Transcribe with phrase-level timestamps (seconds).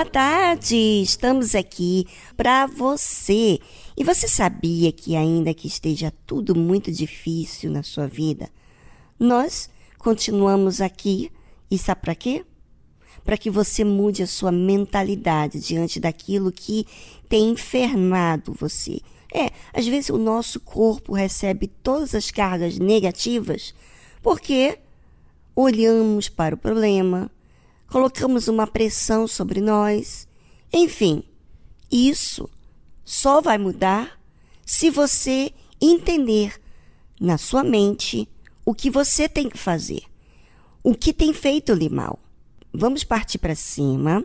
[0.00, 3.58] Boa tarde, estamos aqui para você.
[3.94, 8.48] E você sabia que, ainda que esteja tudo muito difícil na sua vida,
[9.18, 11.30] nós continuamos aqui
[11.70, 12.46] e sabe para quê?
[13.22, 16.86] Para que você mude a sua mentalidade diante daquilo que
[17.28, 19.02] tem infernado você.
[19.30, 23.74] É, às vezes o nosso corpo recebe todas as cargas negativas
[24.22, 24.78] porque
[25.54, 27.30] olhamos para o problema,
[27.90, 30.26] colocamos uma pressão sobre nós.
[30.72, 31.24] Enfim,
[31.90, 32.48] isso
[33.04, 34.18] só vai mudar
[34.64, 36.60] se você entender
[37.20, 38.28] na sua mente
[38.64, 40.02] o que você tem que fazer,
[40.82, 42.18] o que tem feito-lhe mal.
[42.72, 44.24] Vamos partir para cima,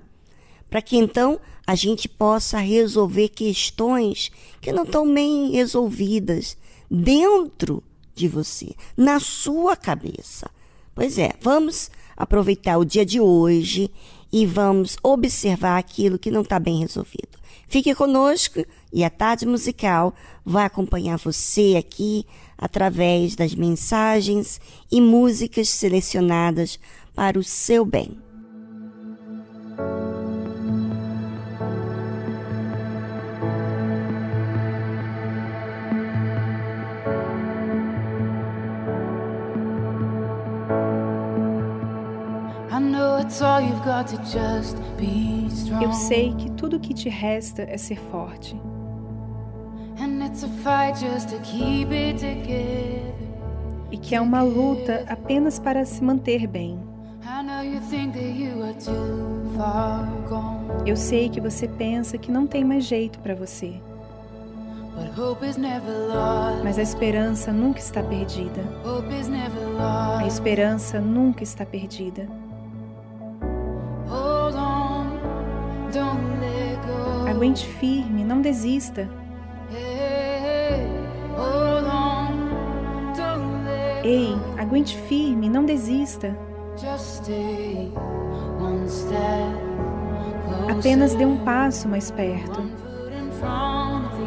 [0.69, 4.31] para que então a gente possa resolver questões
[4.62, 6.56] que não estão bem resolvidas
[6.89, 7.83] dentro
[8.13, 10.50] de você, na sua cabeça.
[10.94, 13.91] Pois é, vamos aproveitar o dia de hoje
[14.31, 17.38] e vamos observar aquilo que não está bem resolvido.
[17.67, 18.63] Fique conosco
[18.94, 20.13] e a tarde musical
[20.45, 22.25] vai acompanhar você aqui
[22.57, 24.59] através das mensagens
[24.91, 26.79] e músicas selecionadas
[27.13, 28.25] para o seu bem.
[45.81, 48.56] Eu sei que tudo o que te resta é ser forte.
[53.92, 56.80] E que é uma luta apenas para se manter bem.
[60.86, 63.74] Eu sei que você pensa que não tem mais jeito para você.
[66.63, 68.62] Mas a esperança nunca está perdida.
[70.19, 72.27] A esperança nunca está perdida.
[77.45, 79.07] Aguente firme, não desista.
[84.03, 86.36] Ei, aguente firme, não desista.
[90.71, 92.63] Apenas dê um passo mais perto.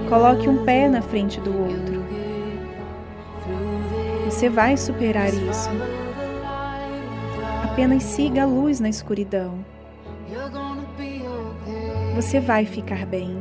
[0.08, 2.04] Coloque um pé na frente do outro.
[4.26, 5.70] Você vai superar isso.
[7.64, 9.58] Apenas siga a luz na escuridão.
[12.18, 13.40] Você vai ficar bem.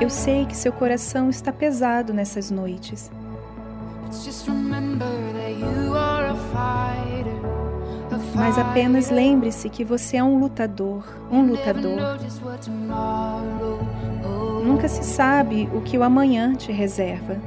[0.00, 3.08] Eu sei que seu coração está pesado nessas noites.
[8.34, 12.18] Mas apenas lembre-se que você é um lutador, um lutador.
[14.64, 17.40] Nunca se sabe o que o amanhã te reserva.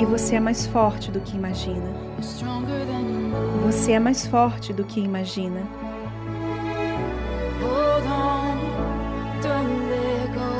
[0.00, 1.92] E você é mais forte do que imagina.
[3.66, 5.60] Você é mais forte do que imagina.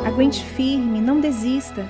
[0.07, 1.89] Aguente firme, não desista.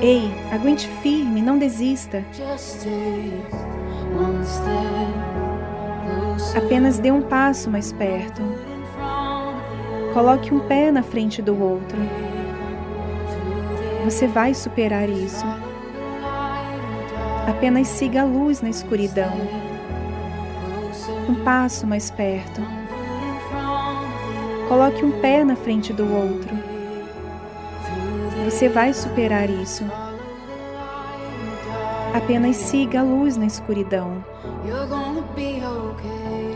[0.00, 2.24] Ei, aguente firme, não desista.
[6.56, 8.42] Apenas dê um passo mais perto.
[10.12, 11.96] Coloque um pé na frente do outro.
[14.04, 15.44] Você vai superar isso.
[17.48, 19.32] Apenas siga a luz na escuridão.
[21.28, 22.60] Um passo mais perto.
[24.68, 26.54] Coloque um pé na frente do outro.
[28.44, 29.84] Você vai superar isso.
[32.14, 34.22] Apenas siga a luz na escuridão.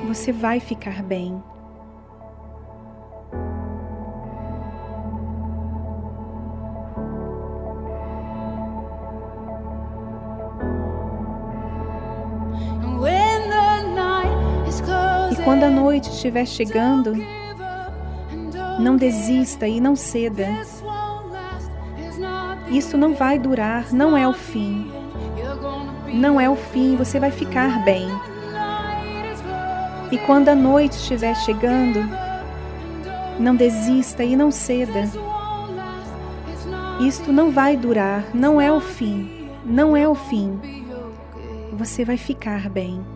[0.09, 1.43] Você vai ficar bem.
[15.87, 17.15] Noite estiver chegando,
[18.81, 20.49] não desista e não ceda.
[22.69, 24.91] Isso não vai durar, não é o fim.
[26.13, 28.09] Não é o fim, você vai ficar bem.
[30.11, 32.01] E quando a noite estiver chegando,
[33.39, 35.09] não desista e não ceda.
[37.01, 40.59] Isto não vai durar, não é o fim, não é o fim.
[41.75, 43.16] Você vai ficar bem.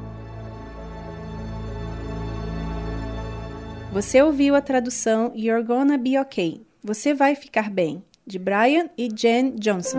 [3.92, 6.62] Você ouviu a tradução You're Gonna Be Okay.
[6.82, 9.98] Você vai ficar bem, de Brian e Jen Johnson.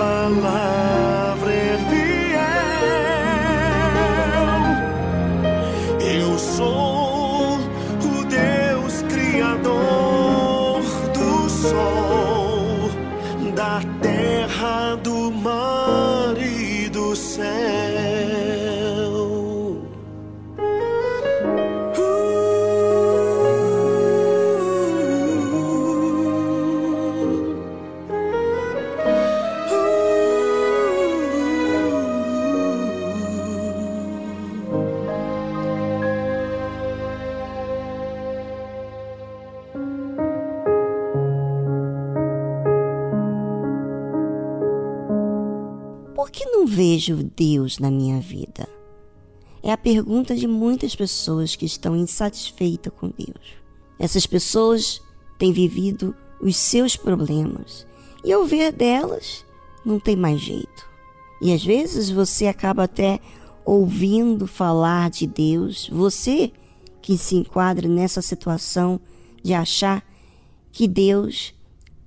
[0.00, 0.89] Vejo
[47.80, 48.68] Na minha vida?
[49.62, 53.54] É a pergunta de muitas pessoas que estão insatisfeitas com Deus.
[53.98, 55.00] Essas pessoas
[55.38, 57.86] têm vivido os seus problemas
[58.22, 59.46] e ao ver delas,
[59.82, 60.86] não tem mais jeito.
[61.40, 63.18] E às vezes você acaba até
[63.64, 66.52] ouvindo falar de Deus, você
[67.00, 69.00] que se enquadra nessa situação
[69.42, 70.04] de achar
[70.70, 71.54] que Deus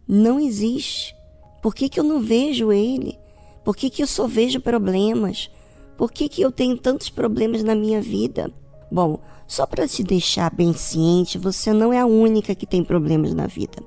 [0.08, 1.16] não existe.
[1.64, 3.18] Por que, que eu não vejo Ele?
[3.66, 5.50] Por que, que eu só vejo problemas?
[5.98, 8.52] Por que, que eu tenho tantos problemas na minha vida?
[8.92, 13.34] Bom, só para te deixar bem ciente, você não é a única que tem problemas
[13.34, 13.84] na vida.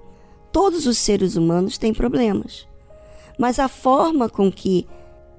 [0.53, 2.67] Todos os seres humanos têm problemas.
[3.39, 4.87] Mas a forma com que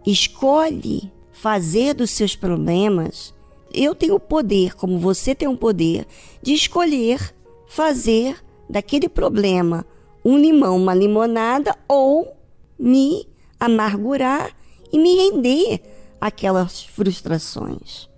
[0.05, 3.33] escolhe fazer dos seus problemas,
[3.73, 6.05] eu tenho o poder, como você tem o poder,
[6.41, 7.33] de escolher
[7.67, 8.37] fazer
[8.69, 9.85] daquele problema
[10.23, 12.35] um limão, uma limonada ou
[12.77, 13.27] me
[13.59, 14.51] amargurar
[14.91, 15.81] e me render
[16.19, 18.09] àquelas frustrações.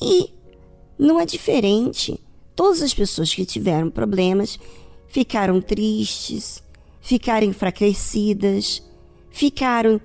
[0.00, 0.32] E
[0.98, 2.20] não é diferente.
[2.54, 4.58] Todas as pessoas que tiveram problemas
[5.08, 6.62] ficaram tristes,
[7.00, 8.82] ficaram enfraquecidas,
[9.30, 10.00] ficaram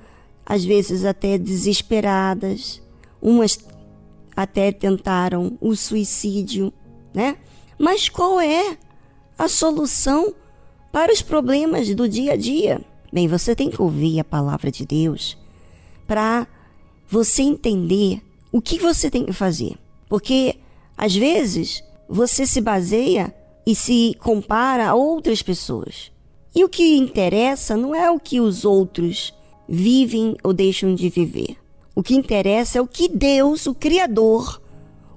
[0.45, 2.81] às vezes até desesperadas.
[3.21, 3.57] Umas
[4.35, 6.73] até tentaram o suicídio,
[7.13, 7.37] né?
[7.77, 8.77] Mas qual é
[9.37, 10.33] a solução
[10.91, 12.81] para os problemas do dia a dia?
[13.11, 15.37] Bem, você tem que ouvir a palavra de Deus
[16.07, 16.47] para
[17.13, 19.77] você entender o que você tem que fazer.
[20.09, 20.55] Porque
[20.97, 23.31] às vezes você se baseia
[23.67, 26.11] e se compara a outras pessoas.
[26.55, 29.31] E o que interessa não é o que os outros
[29.69, 31.55] vivem ou deixam de viver.
[31.95, 34.59] O que interessa é o que Deus, o Criador,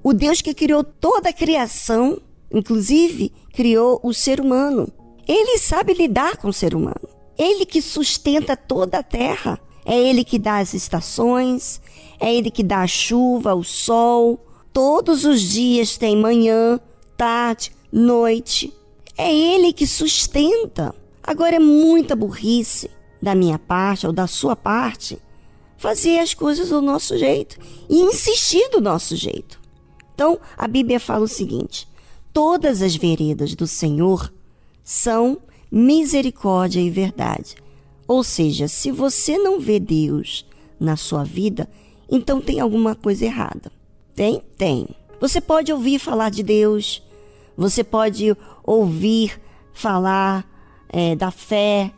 [0.03, 2.21] o Deus que criou toda a criação,
[2.53, 4.87] inclusive criou o ser humano.
[5.27, 7.09] Ele sabe lidar com o ser humano.
[7.39, 9.59] Ele que sustenta toda a terra.
[9.87, 11.81] É Ele que dá as estações,
[12.19, 14.45] é Ele que dá a chuva, o sol.
[14.73, 16.81] Todos os dias tem manhã,
[17.17, 18.73] tarde, noite.
[19.17, 20.95] É Ele que sustenta.
[21.23, 25.19] Agora é muita burrice da minha parte ou da sua parte
[25.77, 27.59] fazer as coisas do nosso jeito
[27.89, 29.61] e insistir do nosso jeito.
[30.15, 31.89] Então, a Bíblia fala o seguinte:
[32.33, 34.33] todas as veredas do Senhor
[34.83, 35.39] são
[35.71, 37.57] misericórdia e verdade.
[38.09, 40.47] Ou seja, se você não vê Deus
[40.79, 41.69] na sua vida,
[42.11, 43.71] então tem alguma coisa errada.
[44.15, 44.43] Tem?
[44.57, 44.89] Tem.
[45.21, 47.03] Você pode ouvir falar de Deus,
[47.57, 49.41] você pode ouvir
[49.73, 50.47] falar
[50.89, 51.93] é, da fé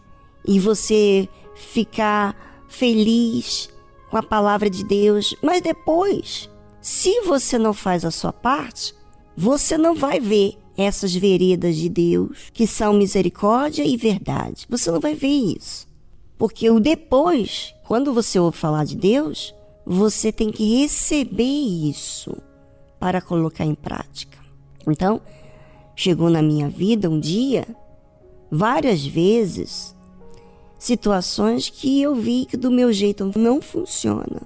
[0.47, 2.37] e você ficar
[2.69, 3.69] feliz
[4.11, 6.49] com a palavra de Deus, mas depois,
[6.81, 8.95] se você não faz a sua parte,
[9.37, 14.65] você não vai ver essas veredas de Deus, que são misericórdia e verdade.
[14.69, 15.89] Você não vai ver isso.
[16.37, 19.53] Porque o depois, quando você ouve falar de Deus,
[19.91, 22.37] você tem que receber isso
[23.01, 24.37] para colocar em prática.
[24.87, 25.19] Então,
[25.97, 27.67] chegou na minha vida um dia,
[28.51, 29.97] várias vezes,
[30.79, 34.43] situações que eu vi que do meu jeito não funciona.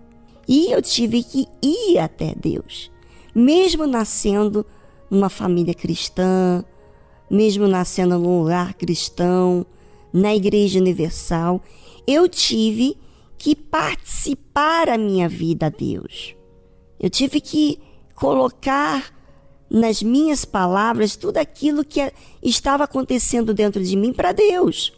[0.47, 2.89] E eu tive que ir até Deus,
[3.35, 4.65] mesmo nascendo
[5.11, 6.65] numa família cristã,
[7.29, 9.67] mesmo nascendo num lar cristão,
[10.13, 11.61] na Igreja Universal,
[12.07, 12.97] eu tive
[13.43, 16.37] que participar a minha vida a Deus.
[17.01, 17.81] Eu tive que
[18.15, 19.13] colocar
[19.69, 24.93] nas minhas palavras tudo aquilo que estava acontecendo dentro de mim para Deus.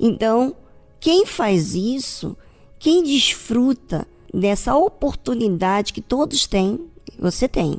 [0.00, 0.56] Então,
[0.98, 2.36] quem faz isso,
[2.80, 7.78] quem desfruta dessa oportunidade que todos têm, você tem,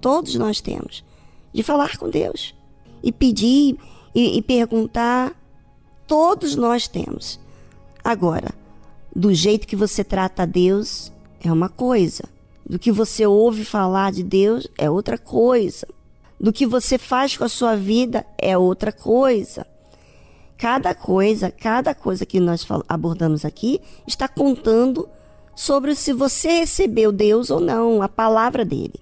[0.00, 1.04] todos nós temos,
[1.52, 2.52] de falar com Deus
[3.00, 3.78] e pedir
[4.12, 5.40] e, e perguntar,
[6.04, 7.38] todos nós temos.
[8.02, 8.65] Agora,
[9.16, 12.24] do jeito que você trata a Deus é uma coisa,
[12.68, 15.88] do que você ouve falar de Deus é outra coisa,
[16.38, 19.66] do que você faz com a sua vida é outra coisa.
[20.58, 25.08] Cada coisa, cada coisa que nós abordamos aqui está contando
[25.54, 29.00] sobre se você recebeu Deus ou não, a palavra dele.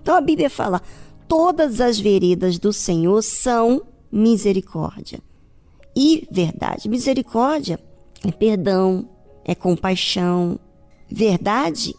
[0.00, 0.80] Então a Bíblia fala:
[1.26, 5.18] todas as veredas do Senhor são misericórdia
[5.96, 6.88] e verdade.
[6.88, 7.80] Misericórdia
[8.24, 9.08] é perdão,
[9.44, 10.58] é compaixão.
[11.08, 11.94] Verdade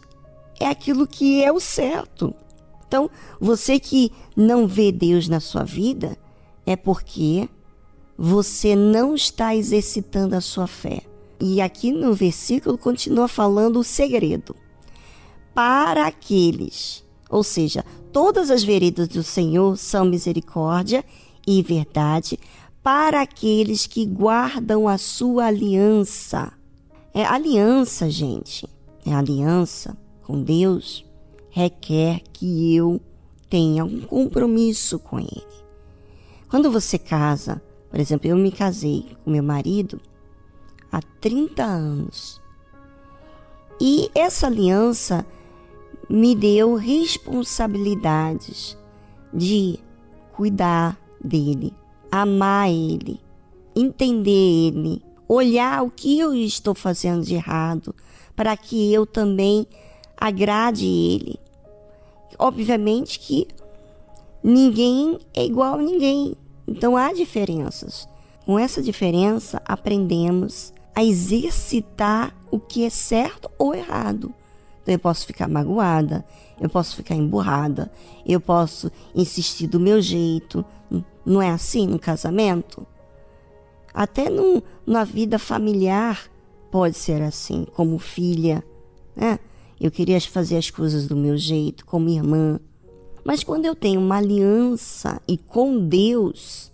[0.58, 2.34] é aquilo que é o certo.
[2.86, 6.16] Então, você que não vê Deus na sua vida,
[6.64, 7.48] é porque
[8.16, 11.02] você não está exercitando a sua fé.
[11.40, 14.56] E aqui no versículo continua falando o segredo.
[15.54, 21.04] Para aqueles, ou seja, todas as veredas do Senhor são misericórdia
[21.46, 22.38] e verdade
[22.82, 26.52] para aqueles que guardam a sua aliança.
[27.16, 28.68] É aliança, gente.
[29.06, 31.02] É aliança com Deus
[31.48, 33.00] requer que eu
[33.48, 35.46] tenha um compromisso com Ele.
[36.50, 39.98] Quando você casa, por exemplo, eu me casei com meu marido
[40.92, 42.38] há 30 anos.
[43.80, 45.24] E essa aliança
[46.10, 48.76] me deu responsabilidades
[49.32, 49.78] de
[50.34, 51.72] cuidar dele,
[52.12, 53.18] amar ele,
[53.74, 57.94] entender ele, olhar o que eu estou fazendo de errado,
[58.34, 59.66] para que eu também
[60.16, 61.38] agrade ele.
[62.38, 63.46] Obviamente que
[64.42, 66.36] ninguém é igual a ninguém,
[66.66, 68.08] então há diferenças.
[68.44, 74.32] Com essa diferença, aprendemos a exercitar o que é certo ou errado.
[74.82, 76.24] Então eu posso ficar magoada,
[76.60, 77.90] eu posso ficar emburrada,
[78.24, 80.64] eu posso insistir do meu jeito.
[81.24, 82.86] Não é assim no casamento?
[83.96, 86.30] Até no, na vida familiar
[86.70, 88.62] pode ser assim, como filha,
[89.16, 89.38] né?
[89.80, 92.60] Eu queria fazer as coisas do meu jeito, como irmã.
[93.24, 96.70] Mas quando eu tenho uma aliança e com Deus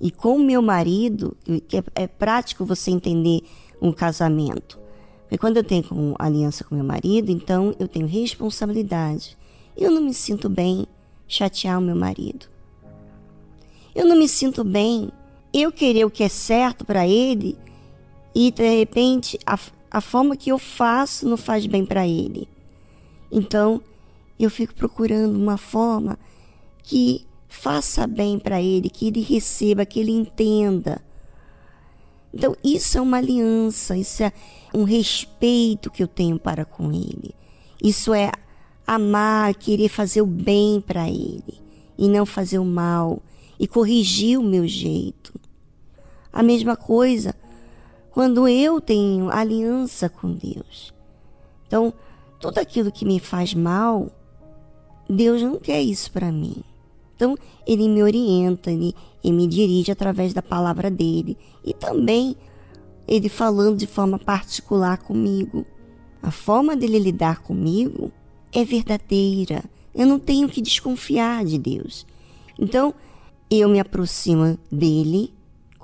[0.00, 3.40] e com meu marido, que é, é prático você entender
[3.82, 4.78] um casamento.
[5.22, 9.36] Porque quando eu tenho uma aliança com meu marido, então eu tenho responsabilidade.
[9.76, 10.86] Eu não me sinto bem
[11.26, 12.46] chatear o meu marido.
[13.92, 15.10] Eu não me sinto bem
[15.56, 17.56] eu querer o que é certo para ele
[18.34, 19.58] e de repente a,
[19.90, 22.46] a forma que eu faço não faz bem para ele.
[23.32, 23.80] Então,
[24.38, 26.18] eu fico procurando uma forma
[26.82, 31.02] que faça bem para ele, que ele receba, que ele entenda.
[32.32, 34.32] Então, isso é uma aliança, isso é
[34.74, 37.34] um respeito que eu tenho para com ele.
[37.82, 38.30] Isso é
[38.86, 41.60] amar, querer fazer o bem para ele
[41.96, 43.22] e não fazer o mal
[43.58, 45.32] e corrigir o meu jeito.
[46.36, 47.34] A mesma coisa
[48.10, 50.92] quando eu tenho aliança com Deus.
[51.66, 51.94] Então,
[52.38, 54.10] tudo aquilo que me faz mal,
[55.08, 56.56] Deus não quer isso para mim.
[57.14, 58.94] Então, ele me orienta, ele
[59.24, 62.36] me dirige através da palavra dele e também
[63.08, 65.64] ele falando de forma particular comigo.
[66.22, 68.12] A forma dele lidar comigo
[68.52, 69.64] é verdadeira.
[69.94, 72.06] Eu não tenho que desconfiar de Deus.
[72.58, 72.92] Então,
[73.50, 75.32] eu me aproximo dele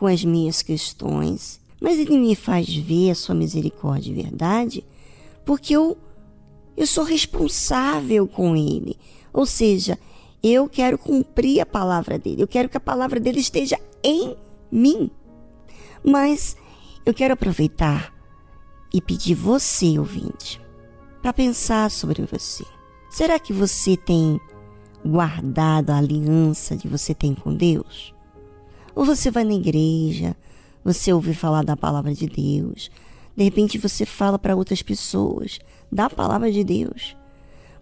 [0.02, 4.84] com as minhas questões mas ele me faz ver a sua misericórdia verdade,
[5.44, 5.98] porque eu,
[6.76, 8.96] eu sou responsável com ele.
[9.32, 9.98] Ou seja,
[10.40, 14.36] eu quero cumprir a palavra dele, eu quero que a palavra dele esteja em
[14.70, 15.10] mim.
[16.04, 16.56] Mas
[17.04, 18.14] eu quero aproveitar
[18.94, 20.60] e pedir você, ouvinte,
[21.20, 22.64] para pensar sobre você.
[23.10, 24.40] Será que você tem
[25.04, 28.14] guardado a aliança que você tem com Deus?
[28.94, 30.36] Ou você vai na igreja,
[30.84, 32.90] você ouve falar da palavra de Deus,
[33.36, 35.58] De repente você fala para outras pessoas
[35.90, 37.16] da palavra de Deus,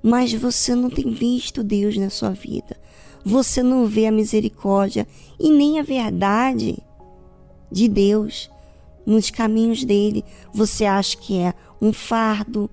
[0.03, 2.77] mas você não tem visto Deus na sua vida.
[3.25, 5.07] Você não vê a misericórdia
[5.38, 6.79] e nem a verdade
[7.70, 8.51] de Deus
[9.05, 10.25] nos caminhos dele.
[10.55, 12.70] Você acha que é um fardo,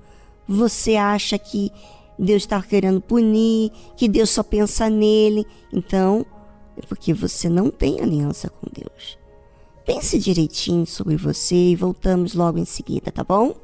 [0.48, 1.72] você acha que
[2.18, 5.46] Deus está querendo punir, que Deus só pensa nele.
[5.74, 6.26] Então,
[6.78, 9.18] é porque você não tem aliança com Deus.
[9.86, 13.56] Pense direitinho sobre você e voltamos logo em seguida, tá bom?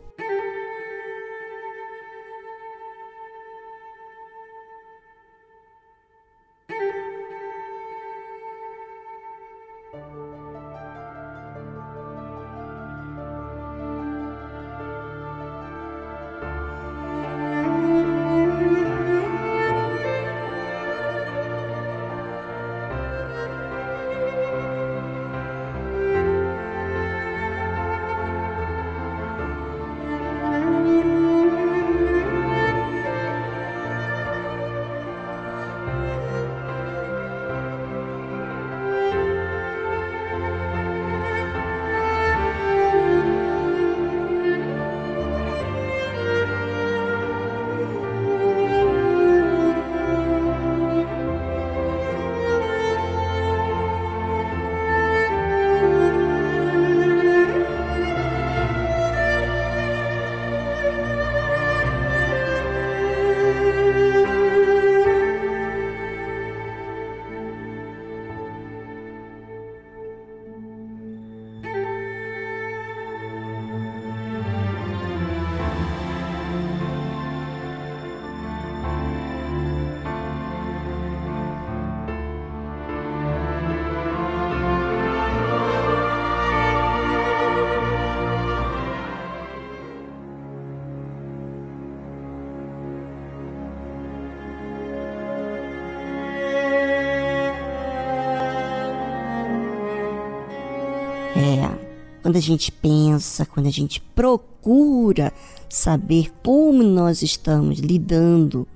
[102.33, 105.31] Quando a gente pensa, quando a gente procura
[105.69, 108.67] saber como nós estamos lidando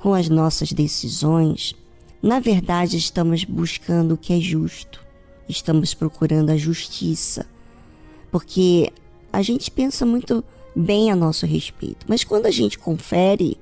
[0.00, 1.74] com as nossas decisões,
[2.22, 5.02] na verdade estamos buscando o que é justo,
[5.48, 7.46] estamos procurando a justiça,
[8.30, 8.92] porque
[9.32, 13.56] a gente pensa muito bem a nosso respeito, mas quando a gente confere,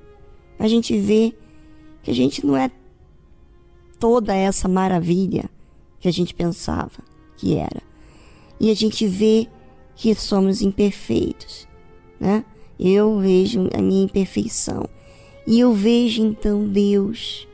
[0.59, 1.33] a gente vê
[2.03, 2.69] que a gente não é
[4.01, 5.49] toda essa maravilha
[6.01, 7.01] que a gente pensava
[7.37, 7.94] que era
[8.59, 9.47] e a gente vê
[9.95, 11.67] que somos imperfeitos,
[12.19, 12.43] né?
[12.79, 14.87] Eu vejo a minha imperfeição
[15.47, 17.47] e eu vejo então Deus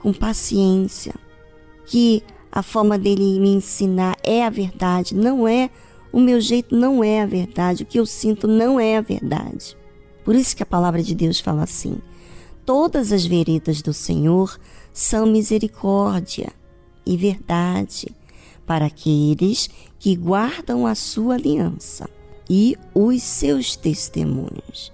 [0.00, 1.14] com paciência,
[1.86, 5.70] que a forma dele me ensinar é a verdade, não é
[6.12, 9.76] o meu jeito não é a verdade, o que eu sinto não é a verdade.
[10.24, 11.98] Por isso que a palavra de Deus fala assim:
[12.64, 14.58] todas as veredas do Senhor
[14.92, 16.52] são misericórdia
[17.06, 18.14] e verdade
[18.66, 22.08] para aqueles que guardam a sua aliança
[22.48, 24.90] e os seus testemunhos.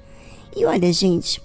[0.54, 1.40] E olha, gente,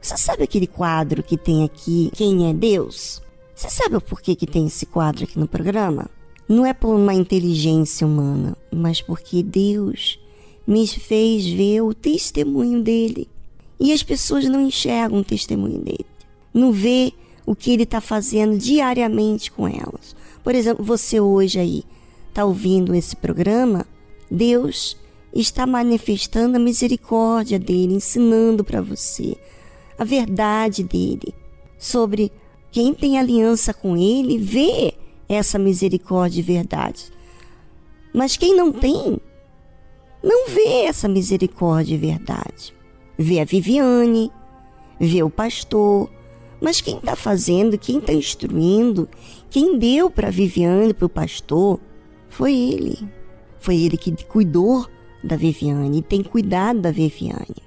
[0.00, 3.22] você sabe aquele quadro que tem aqui, Quem é Deus?
[3.54, 6.10] Você sabe o porquê que tem esse quadro aqui no programa?
[6.48, 10.18] Não é por uma inteligência humana, mas porque Deus
[10.66, 13.28] me fez ver o testemunho dele.
[13.78, 16.06] E as pessoas não enxergam o testemunho dele.
[16.52, 17.12] Não vê
[17.44, 20.16] o que ele está fazendo diariamente com elas.
[20.42, 21.84] Por exemplo, você hoje aí
[22.32, 23.86] está ouvindo esse programa,
[24.30, 24.96] Deus
[25.34, 29.36] está manifestando a misericórdia dele, ensinando para você
[29.98, 31.34] a verdade dele
[31.78, 32.32] sobre
[32.70, 34.94] quem tem aliança com ele, vê
[35.28, 37.12] essa misericórdia e verdade.
[38.14, 39.18] Mas quem não tem,
[40.22, 42.74] não vê essa misericórdia e verdade.
[43.18, 44.30] Vê a Viviane,
[44.98, 46.10] vê o pastor,
[46.60, 49.06] mas quem está fazendo, quem está instruindo,
[49.50, 51.78] quem deu para a Viviane, para o pastor,
[52.32, 52.98] foi ele.
[53.60, 54.86] Foi ele que cuidou
[55.22, 57.62] da Viviane e tem cuidado da Viviane.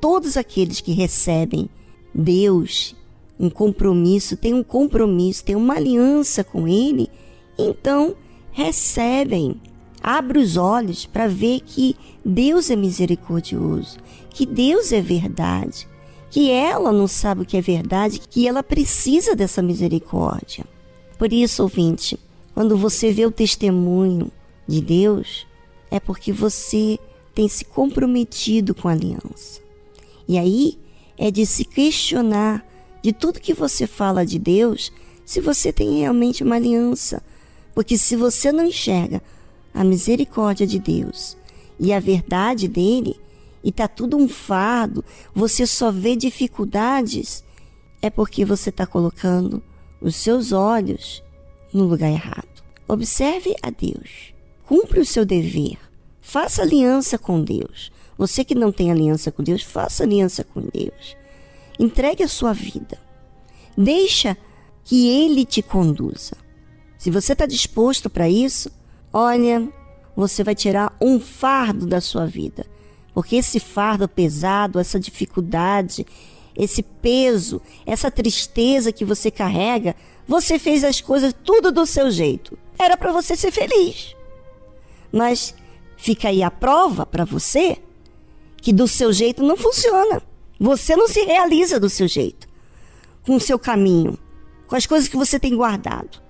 [0.00, 1.68] Todos aqueles que recebem
[2.14, 2.96] Deus,
[3.38, 7.10] um compromisso, tem um compromisso, tem uma aliança com Ele,
[7.58, 8.16] então
[8.52, 9.60] recebem.
[10.02, 11.94] Abre os olhos para ver que
[12.24, 13.98] Deus é misericordioso,
[14.30, 15.86] que Deus é verdade,
[16.30, 20.64] que ela não sabe o que é verdade, que ela precisa dessa misericórdia.
[21.18, 22.18] Por isso, ouvinte,
[22.54, 24.30] quando você vê o testemunho
[24.66, 25.46] de Deus,
[25.90, 26.98] é porque você
[27.34, 29.60] tem se comprometido com a aliança.
[30.26, 30.78] E aí
[31.18, 32.64] é de se questionar
[33.02, 34.92] de tudo que você fala de Deus,
[35.24, 37.22] se você tem realmente uma aliança.
[37.74, 39.20] Porque se você não enxerga
[39.74, 41.36] a misericórdia de Deus
[41.78, 43.20] e a verdade dele,
[43.64, 47.42] e tá tudo um fardo, você só vê dificuldades,
[48.00, 49.62] é porque você está colocando
[50.00, 51.22] os seus olhos
[51.74, 52.62] no lugar errado.
[52.86, 54.32] Observe a Deus.
[54.64, 55.76] Cumpre o seu dever.
[56.20, 57.92] Faça aliança com Deus.
[58.16, 61.16] Você que não tem aliança com Deus, faça aliança com Deus.
[61.78, 62.98] Entregue a sua vida.
[63.76, 64.36] Deixa
[64.84, 66.36] que Ele te conduza.
[66.96, 68.70] Se você está disposto para isso,
[69.12, 69.68] olha,
[70.16, 72.64] você vai tirar um fardo da sua vida.
[73.12, 76.06] Porque esse fardo pesado, essa dificuldade,
[76.56, 82.56] esse peso, essa tristeza que você carrega, você fez as coisas tudo do seu jeito.
[82.78, 84.14] Era para você ser feliz.
[85.12, 85.54] Mas
[85.96, 87.78] fica aí a prova para você
[88.56, 90.22] que do seu jeito não funciona.
[90.58, 92.48] Você não se realiza do seu jeito,
[93.22, 94.18] com o seu caminho,
[94.66, 96.22] com as coisas que você tem guardado.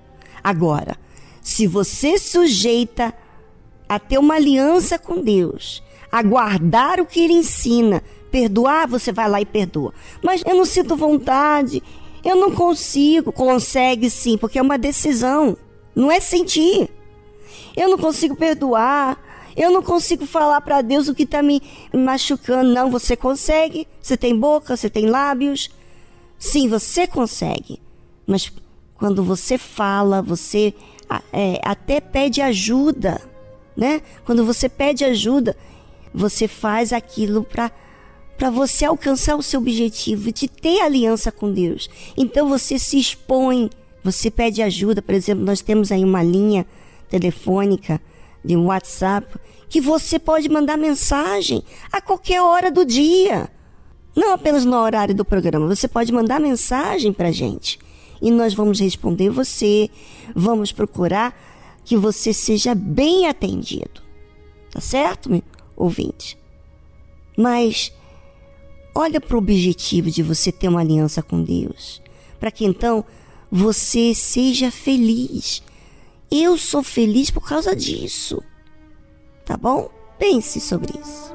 [0.43, 0.97] Agora,
[1.41, 3.15] se você sujeita
[3.89, 8.03] a ter uma aliança com Deus, a guardar o que Ele ensina,
[8.35, 9.94] perdoar, você vai lá e perdoa.
[10.20, 11.81] Mas eu não sinto vontade,
[12.25, 13.31] eu não consigo.
[13.31, 15.57] Consegue sim, porque é uma decisão,
[15.94, 16.90] não é sentir.
[17.77, 19.16] Eu não consigo perdoar,
[19.57, 21.62] eu não consigo falar para Deus o que está me
[21.94, 22.73] machucando.
[22.73, 23.87] Não, você consegue.
[24.03, 25.70] Você tem boca, você tem lábios.
[26.37, 27.81] Sim, você consegue.
[28.27, 28.53] Mas
[28.97, 30.75] quando você fala, você
[31.33, 33.20] é, até pede ajuda,
[33.77, 34.03] né?
[34.25, 35.57] Quando você pede ajuda,
[36.12, 37.70] você faz aquilo para
[38.37, 41.88] para você alcançar o seu objetivo de ter aliança com Deus.
[42.16, 43.70] Então você se expõe,
[44.03, 45.01] você pede ajuda.
[45.01, 46.66] Por exemplo, nós temos aí uma linha
[47.09, 48.01] telefônica
[48.44, 49.37] de WhatsApp
[49.68, 53.49] que você pode mandar mensagem a qualquer hora do dia.
[54.14, 57.79] Não apenas no horário do programa, você pode mandar mensagem para gente
[58.23, 59.90] e nós vamos responder você,
[60.35, 61.38] vamos procurar
[61.85, 64.03] que você seja bem atendido.
[64.70, 65.42] Tá certo, meu
[65.77, 66.38] ouvinte?
[67.37, 67.92] Mas
[68.94, 72.00] olha para o objetivo de você ter uma aliança com Deus,
[72.38, 73.04] para que então
[73.50, 75.62] você seja feliz.
[76.30, 78.42] Eu sou feliz por causa disso.
[79.44, 79.90] Tá bom?
[80.18, 81.35] Pense sobre isso.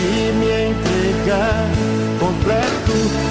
[0.00, 1.66] De me entregar
[2.18, 3.29] completo.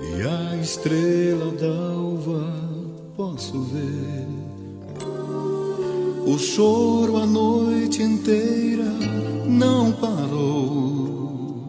[0.00, 2.52] E a estrela d'alva
[3.16, 4.26] posso ver.
[6.26, 8.90] O choro a noite inteira
[9.46, 11.66] não parou,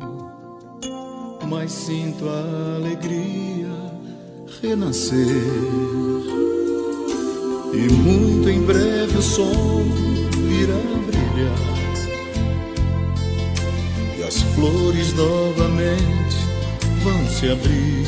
[1.47, 3.69] mas sinto a alegria
[4.61, 5.25] renascer.
[7.73, 9.83] E muito em breve o sol
[10.61, 11.75] irá brilhar
[14.17, 16.24] e as flores novamente
[17.05, 18.03] vão se abrir.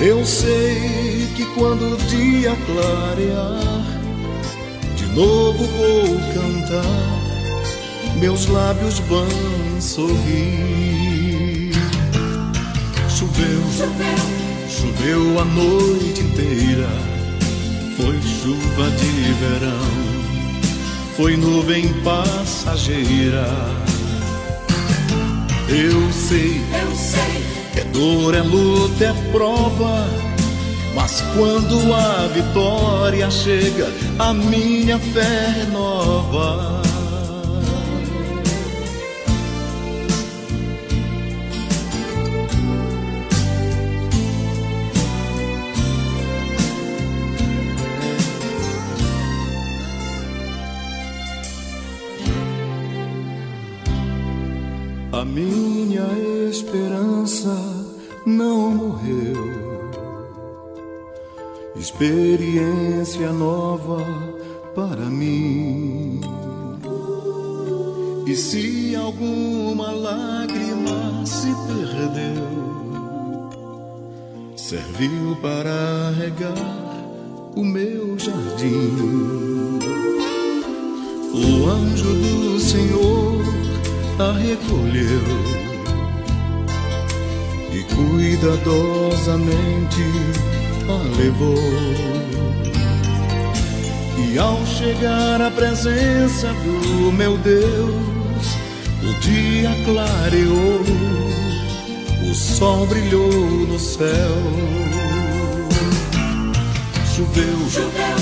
[0.00, 3.84] Eu sei que quando o dia clarear,
[4.96, 9.28] de novo vou cantar, meus lábios vão
[9.80, 11.72] sorrir.
[13.10, 14.18] Choveu, choveu,
[14.68, 16.88] choveu a noite inteira,
[17.98, 19.90] foi chuva de verão,
[21.16, 23.85] foi nuvem passageira.
[25.68, 27.44] Eu sei, eu sei.
[27.76, 30.06] É dor, é luta, é prova.
[30.94, 35.66] Mas quando a vitória chega, a minha fé é
[61.98, 64.04] Experiência nova
[64.74, 66.20] para mim.
[68.26, 73.48] E se alguma lágrima se perdeu,
[74.54, 76.52] serviu para regar
[77.56, 79.78] o meu jardim.
[81.32, 83.42] O anjo do Senhor
[84.18, 85.22] a recolheu
[87.72, 90.55] e cuidadosamente
[90.88, 91.56] a levou.
[94.18, 98.46] E ao chegar à presença do meu Deus,
[99.02, 100.80] o dia clareou,
[102.30, 104.36] o sol brilhou no céu.
[107.14, 108.16] Choveu, choveu,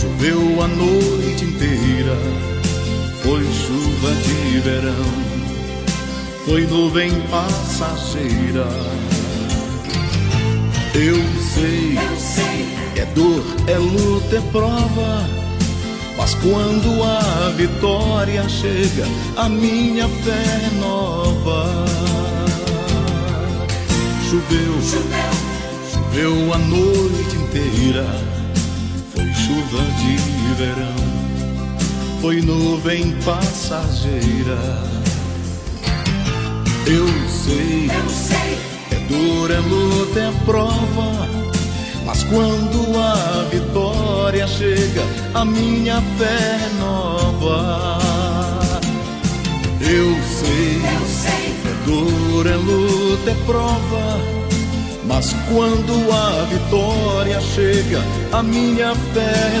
[0.00, 2.16] choveu a noite inteira,
[3.22, 5.38] foi chuva de verão
[6.48, 8.66] foi nuvem passageira.
[11.00, 11.14] Eu
[11.54, 15.24] sei, eu sei, é dor, é luta, é prova.
[16.16, 21.84] Mas quando a vitória chega, a minha fé é nova.
[24.28, 25.30] Choveu, choveu,
[25.92, 28.04] choveu a noite inteira.
[29.14, 30.16] Foi chuva de
[30.54, 34.58] verão, foi nuvem passageira.
[36.88, 38.67] Eu sei, eu sei.
[39.08, 41.28] Dor, é luta, é prova.
[42.04, 45.02] Mas quando a vitória chega,
[45.34, 47.98] a minha fé é nova.
[49.80, 51.54] Eu sei, eu sei.
[51.64, 54.38] É dor, é luta, é prova.
[55.04, 58.02] Mas quando a vitória chega,
[58.32, 59.60] a minha fé é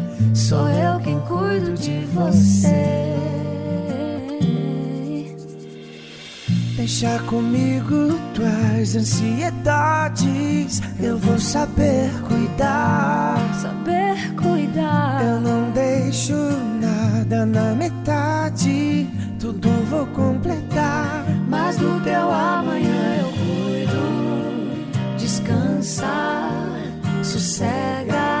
[0.33, 3.11] Sou eu quem cuido de você.
[6.81, 10.81] Deixa comigo tuas ansiedades.
[10.99, 13.37] Eu vou saber cuidar.
[13.61, 15.23] Saber cuidar.
[15.23, 16.33] Eu não deixo
[16.81, 19.07] nada na metade.
[19.39, 21.23] Tudo vou completar.
[21.47, 25.17] Mas do teu amanhã eu cuido.
[25.17, 26.49] Descansa,
[27.21, 28.40] sossega.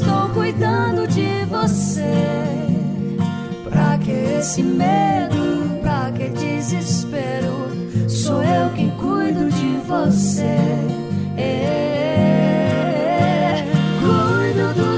[0.00, 2.02] Estou cuidando de você.
[3.68, 5.80] Pra que esse medo?
[5.82, 7.68] Pra que desespero?
[8.08, 10.56] Sou eu quem cuido de você.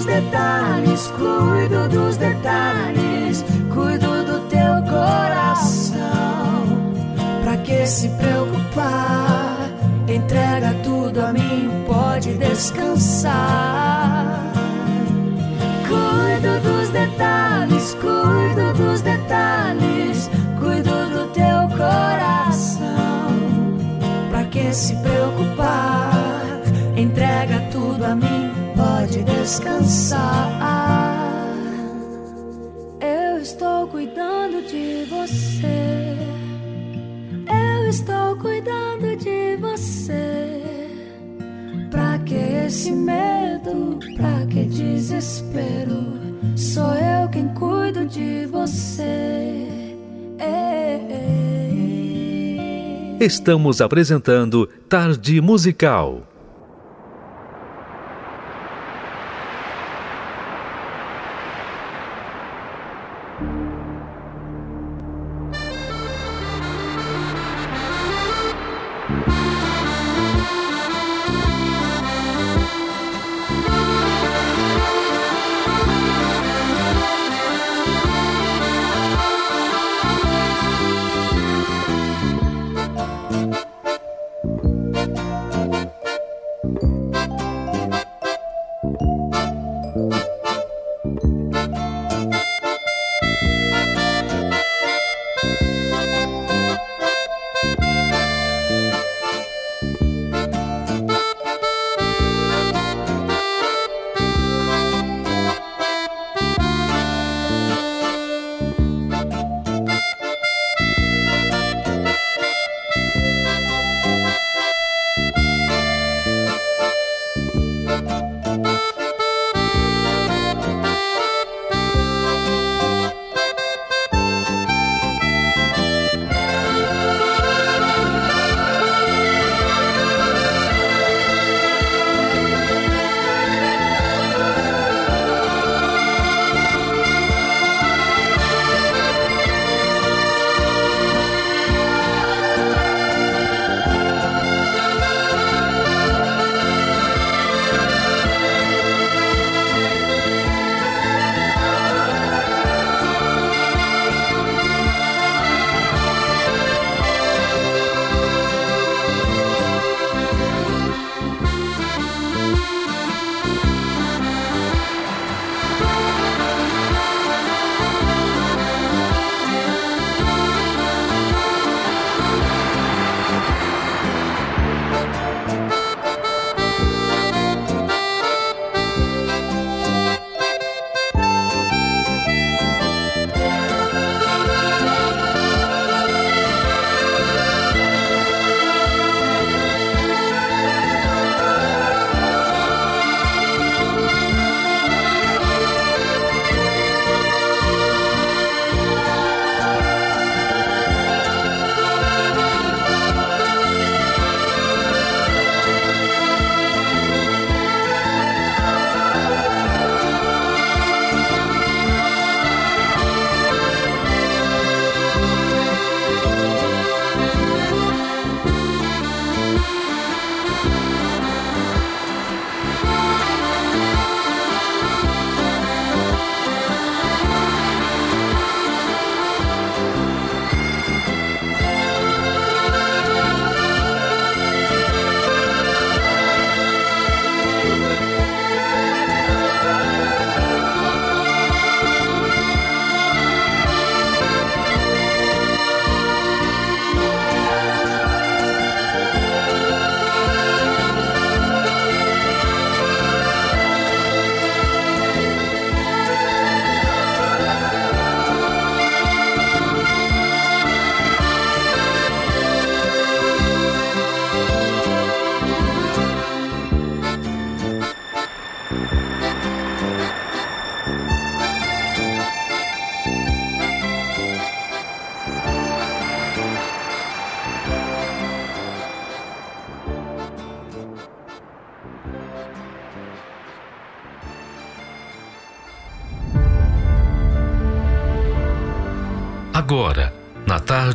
[0.05, 5.97] detalhes, cuido dos detalhes, cuido do teu coração.
[7.43, 9.71] Pra que se preocupar?
[10.09, 13.31] Entrega tudo a mim, pode descansar.
[15.91, 20.31] Cuido dos detalhes, cuido dos detalhes,
[20.61, 22.87] cuido do teu coração.
[24.31, 26.13] Pra que se preocupar?
[26.97, 30.51] Entrega tudo a mim pode descansar.
[33.01, 36.17] Eu estou cuidando de você.
[37.49, 40.80] Eu estou cuidando de você.
[42.31, 43.99] Que esse medo?
[44.15, 45.97] Pra que desespero?
[46.57, 49.67] Sou eu quem cuido de você.
[53.19, 56.30] Estamos apresentando Tarde Musical.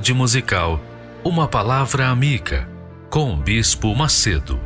[0.05, 0.79] Tarde musical,
[1.23, 2.69] uma palavra amiga
[3.09, 4.59] com o Bispo Macedo.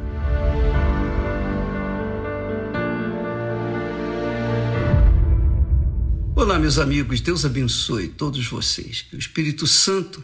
[6.35, 9.03] Olá, meus amigos, Deus abençoe todos vocês.
[9.03, 10.21] Que o Espírito Santo,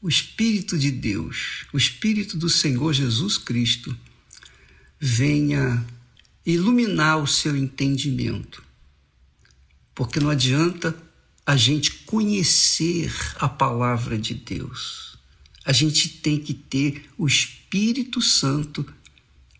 [0.00, 3.94] o Espírito de Deus, o Espírito do Senhor Jesus Cristo,
[4.98, 5.84] venha
[6.46, 8.62] iluminar o seu entendimento.
[9.94, 10.96] Porque não adianta
[11.46, 15.18] a gente conhecer a palavra de Deus.
[15.64, 18.86] A gente tem que ter o Espírito Santo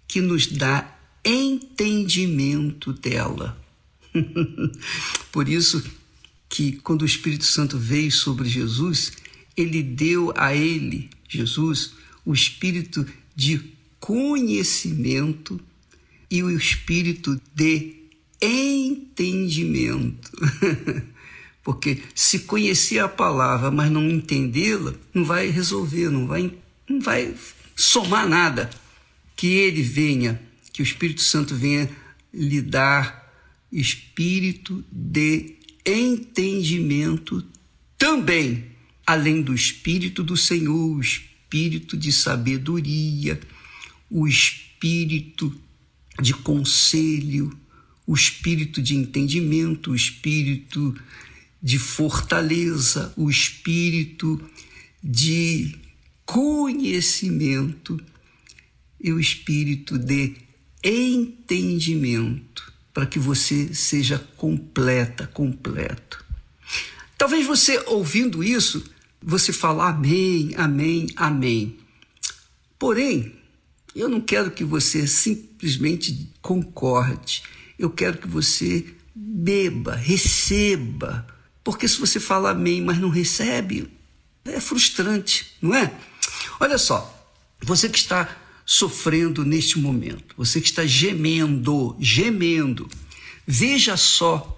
[0.06, 3.60] que nos dá entendimento dela.
[5.30, 5.82] Por isso
[6.48, 9.12] que quando o Espírito Santo veio sobre Jesus,
[9.56, 11.92] ele deu a ele, Jesus,
[12.24, 13.06] o espírito
[13.36, 15.60] de conhecimento
[16.30, 17.96] e o espírito de
[18.40, 20.30] entendimento.
[21.62, 26.52] Porque se conhecer a palavra, mas não entendê-la, não vai resolver, não vai,
[26.88, 27.34] não vai
[27.76, 28.70] somar nada.
[29.36, 30.40] Que ele venha,
[30.72, 31.88] que o Espírito Santo venha
[32.32, 33.20] lhe dar
[33.72, 37.44] espírito de entendimento
[37.96, 38.64] também,
[39.06, 43.40] além do espírito do Senhor, o espírito de sabedoria,
[44.10, 45.54] o espírito
[46.20, 47.56] de conselho,
[48.06, 50.96] o espírito de entendimento, o espírito
[51.62, 54.40] de fortaleza, o espírito
[55.02, 55.78] de
[56.24, 58.00] conhecimento
[59.00, 60.36] e o espírito de
[60.82, 66.24] entendimento, para que você seja completa, completo.
[67.18, 68.84] Talvez você ouvindo isso,
[69.22, 71.78] você fale amém, amém, amém.
[72.78, 73.34] Porém,
[73.94, 77.42] eu não quero que você simplesmente concorde.
[77.78, 81.26] Eu quero que você beba, receba
[81.62, 83.90] porque se você fala amém, mas não recebe,
[84.44, 85.92] é frustrante, não é?
[86.58, 87.28] Olha só,
[87.60, 92.88] você que está sofrendo neste momento, você que está gemendo, gemendo,
[93.46, 94.56] veja só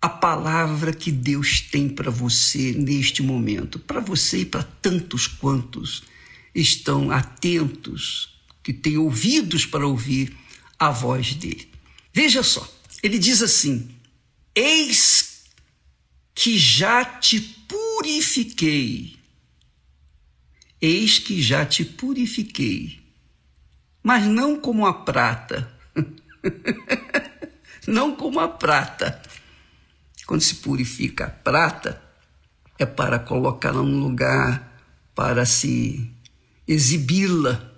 [0.00, 6.02] a palavra que Deus tem para você neste momento, para você e para tantos quantos
[6.54, 10.36] estão atentos, que têm ouvidos para ouvir
[10.78, 11.68] a voz dele.
[12.12, 12.66] Veja só,
[13.02, 13.88] ele diz assim:
[14.54, 15.33] Eis
[16.34, 19.16] que já te purifiquei.
[20.80, 23.00] Eis que já te purifiquei,
[24.02, 25.72] mas não como a prata.
[27.86, 29.22] não como a prata.
[30.26, 32.02] Quando se purifica a prata,
[32.78, 34.82] é para colocá-la num lugar,
[35.14, 36.10] para se
[36.66, 37.72] exibi-la.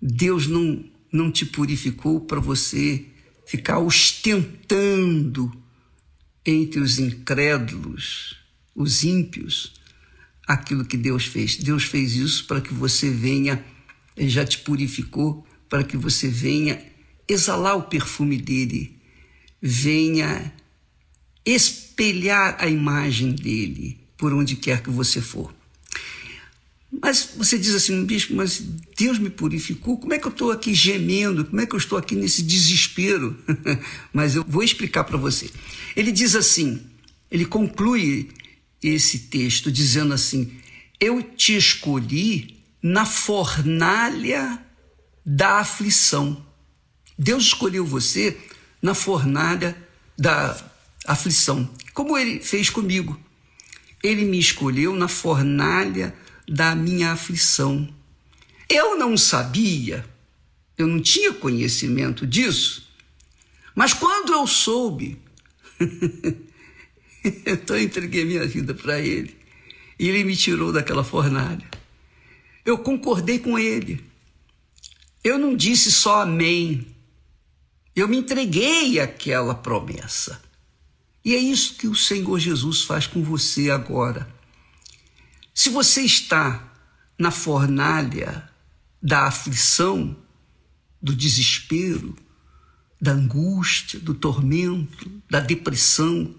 [0.00, 3.06] Deus não, não te purificou para você
[3.46, 5.59] ficar ostentando
[6.44, 8.36] entre os incrédulos,
[8.74, 9.74] os ímpios,
[10.46, 11.56] aquilo que Deus fez.
[11.56, 13.64] Deus fez isso para que você venha,
[14.16, 16.82] Ele já te purificou, para que você venha
[17.28, 18.98] exalar o perfume dele,
[19.62, 20.52] venha
[21.44, 25.54] espelhar a imagem dele por onde quer que você for.
[27.02, 28.62] Mas você diz assim, bispo, mas
[28.96, 31.96] Deus me purificou, como é que eu estou aqui gemendo, como é que eu estou
[31.96, 33.36] aqui nesse desespero?
[34.12, 35.50] mas eu vou explicar para você.
[35.96, 36.80] Ele diz assim,
[37.30, 38.28] ele conclui
[38.82, 40.52] esse texto dizendo assim:
[40.98, 44.64] Eu te escolhi na fornalha
[45.24, 46.44] da aflição.
[47.18, 48.36] Deus escolheu você
[48.82, 49.76] na fornalha
[50.18, 50.56] da
[51.06, 53.18] aflição, como ele fez comigo.
[54.02, 56.14] Ele me escolheu na fornalha
[56.50, 57.88] da minha aflição.
[58.68, 60.04] Eu não sabia,
[60.76, 62.90] eu não tinha conhecimento disso,
[63.72, 65.16] mas quando eu soube,
[67.46, 69.36] então eu entreguei minha vida para ele
[69.96, 71.68] e ele me tirou daquela fornalha.
[72.64, 74.04] Eu concordei com ele.
[75.22, 76.86] Eu não disse só amém.
[77.94, 80.42] Eu me entreguei àquela promessa.
[81.24, 84.39] E é isso que o Senhor Jesus faz com você agora.
[85.54, 86.72] Se você está
[87.18, 88.48] na fornalha
[89.02, 90.16] da aflição,
[91.02, 92.14] do desespero,
[93.00, 96.34] da angústia, do tormento, da depressão,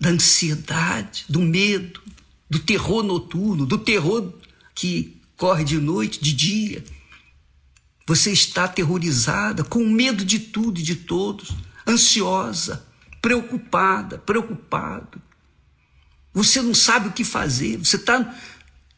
[0.00, 2.00] da ansiedade, do medo,
[2.48, 4.32] do terror noturno, do terror
[4.74, 6.84] que corre de noite, de dia.
[8.06, 11.50] Você está aterrorizada, com medo de tudo e de todos,
[11.86, 12.84] ansiosa,
[13.20, 15.20] preocupada, preocupado.
[16.32, 18.34] Você não sabe o que fazer, você está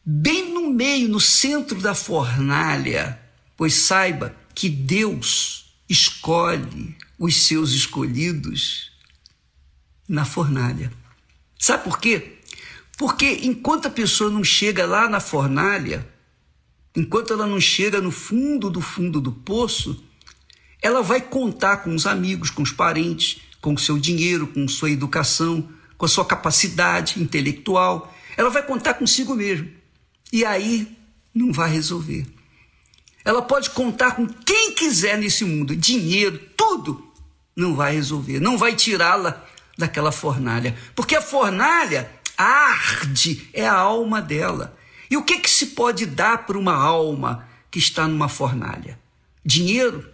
[0.05, 3.19] bem no meio, no centro da fornalha,
[3.57, 8.91] pois saiba que Deus escolhe os seus escolhidos
[10.07, 10.91] na fornalha.
[11.59, 12.39] Sabe por quê?
[12.97, 16.07] Porque enquanto a pessoa não chega lá na fornalha,
[16.95, 20.01] enquanto ela não chega no fundo do fundo do poço,
[20.81, 24.91] ela vai contar com os amigos, com os parentes, com o seu dinheiro, com sua
[24.91, 25.67] educação,
[25.97, 28.13] com a sua capacidade intelectual.
[28.37, 29.69] Ela vai contar consigo mesmo.
[30.31, 30.97] E aí
[31.33, 32.25] não vai resolver.
[33.23, 37.11] Ela pode contar com quem quiser nesse mundo, dinheiro, tudo,
[37.55, 39.43] não vai resolver, não vai tirá-la
[39.77, 44.77] daquela fornalha, porque a fornalha arde, é a alma dela.
[45.09, 48.99] E o que que se pode dar para uma alma que está numa fornalha?
[49.43, 50.07] Dinheiro,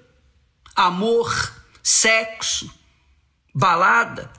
[0.75, 2.71] amor, sexo,
[3.53, 4.31] balada,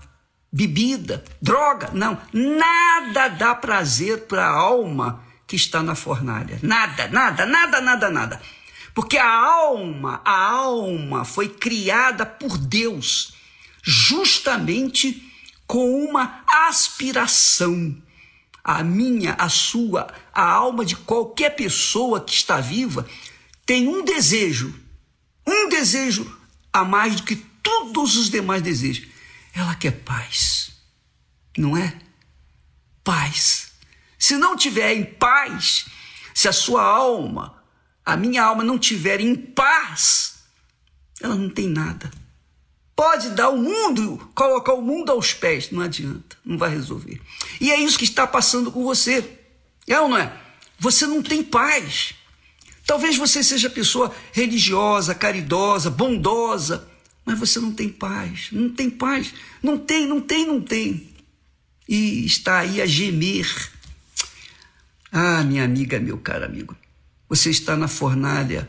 [0.53, 6.59] bebida, droga, não, nada dá prazer para a alma que está na fornalha.
[6.63, 8.43] Nada, nada, nada, nada, nada.
[8.95, 13.35] Porque a alma, a alma foi criada por Deus
[13.83, 15.27] justamente
[15.67, 17.97] com uma aspiração.
[18.63, 23.09] A minha, a sua, a alma de qualquer pessoa que está viva
[23.65, 24.75] tem um desejo,
[25.47, 26.39] um desejo
[26.73, 29.12] a mais do que todos os demais desejos.
[29.55, 30.73] Ela quer paz,
[31.57, 31.99] não é?
[33.05, 33.73] Paz.
[34.19, 35.87] Se não tiver em paz,
[36.35, 37.63] se a sua alma
[38.05, 40.35] a minha alma não tiver em paz,
[41.21, 42.11] ela não tem nada.
[42.95, 47.21] Pode dar o mundo, colocar o mundo aos pés, não adianta, não vai resolver.
[47.61, 49.39] E é isso que está passando com você.
[49.87, 50.37] É ou não é?
[50.79, 52.15] Você não tem paz.
[52.85, 56.89] Talvez você seja pessoa religiosa, caridosa, bondosa,
[57.25, 58.49] mas você não tem paz.
[58.53, 59.33] Não tem paz.
[59.63, 61.09] Não tem, não tem, não tem.
[61.89, 63.49] E está aí a gemer.
[65.11, 66.77] Ah, minha amiga, meu caro amigo,
[67.29, 68.69] você está na fornalha,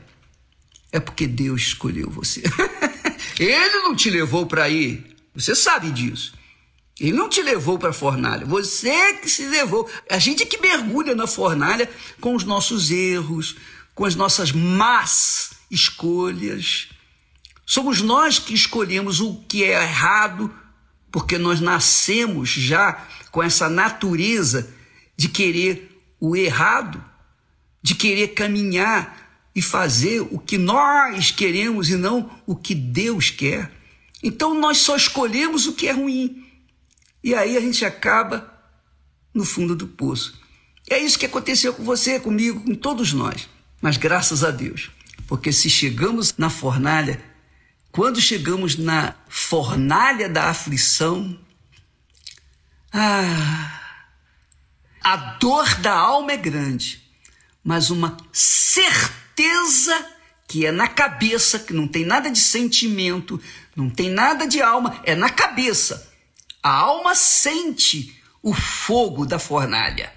[0.91, 2.43] é porque Deus escolheu você.
[3.39, 5.03] Ele não te levou para aí.
[5.33, 6.33] Você sabe disso.
[6.99, 9.89] Ele não te levou para a fornalha, você que se levou.
[10.09, 11.89] A gente que mergulha na fornalha
[12.21, 13.55] com os nossos erros,
[13.95, 16.89] com as nossas más escolhas.
[17.65, 20.53] Somos nós que escolhemos o que é errado,
[21.11, 24.73] porque nós nascemos já com essa natureza
[25.15, 27.03] de querer o errado
[27.83, 33.69] de querer caminhar e fazer o que nós queremos e não o que Deus quer.
[34.23, 36.45] Então nós só escolhemos o que é ruim.
[37.21, 38.51] E aí a gente acaba
[39.33, 40.41] no fundo do poço.
[40.89, 43.49] É isso que aconteceu com você, comigo, com todos nós.
[43.81, 44.89] Mas graças a Deus,
[45.27, 47.21] porque se chegamos na fornalha,
[47.93, 51.39] quando chegamos na fornalha da aflição,
[52.91, 53.79] ah,
[55.01, 57.03] a dor da alma é grande
[57.63, 60.09] mas uma certeza
[60.47, 63.41] que é na cabeça, que não tem nada de sentimento,
[63.75, 66.11] não tem nada de alma, é na cabeça.
[66.61, 70.13] A alma sente o fogo da fornalha,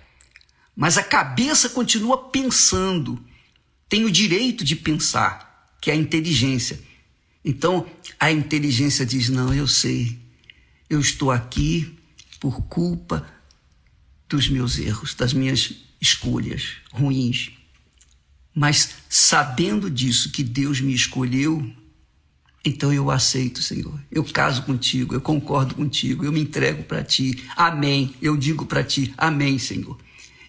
[0.75, 3.25] mas a cabeça continua pensando.
[3.89, 6.83] Tem o direito de pensar, que é a inteligência.
[7.47, 7.87] Então
[8.19, 10.19] a inteligência diz: Não, eu sei,
[10.91, 11.97] eu estou aqui
[12.41, 13.25] por culpa
[14.29, 17.53] dos meus erros, das minhas escolhas ruins.
[18.53, 21.71] Mas sabendo disso, que Deus me escolheu,
[22.65, 24.01] então eu aceito, Senhor.
[24.11, 27.45] Eu caso contigo, eu concordo contigo, eu me entrego para ti.
[27.55, 28.15] Amém.
[28.21, 29.97] Eu digo para ti, amém, Senhor.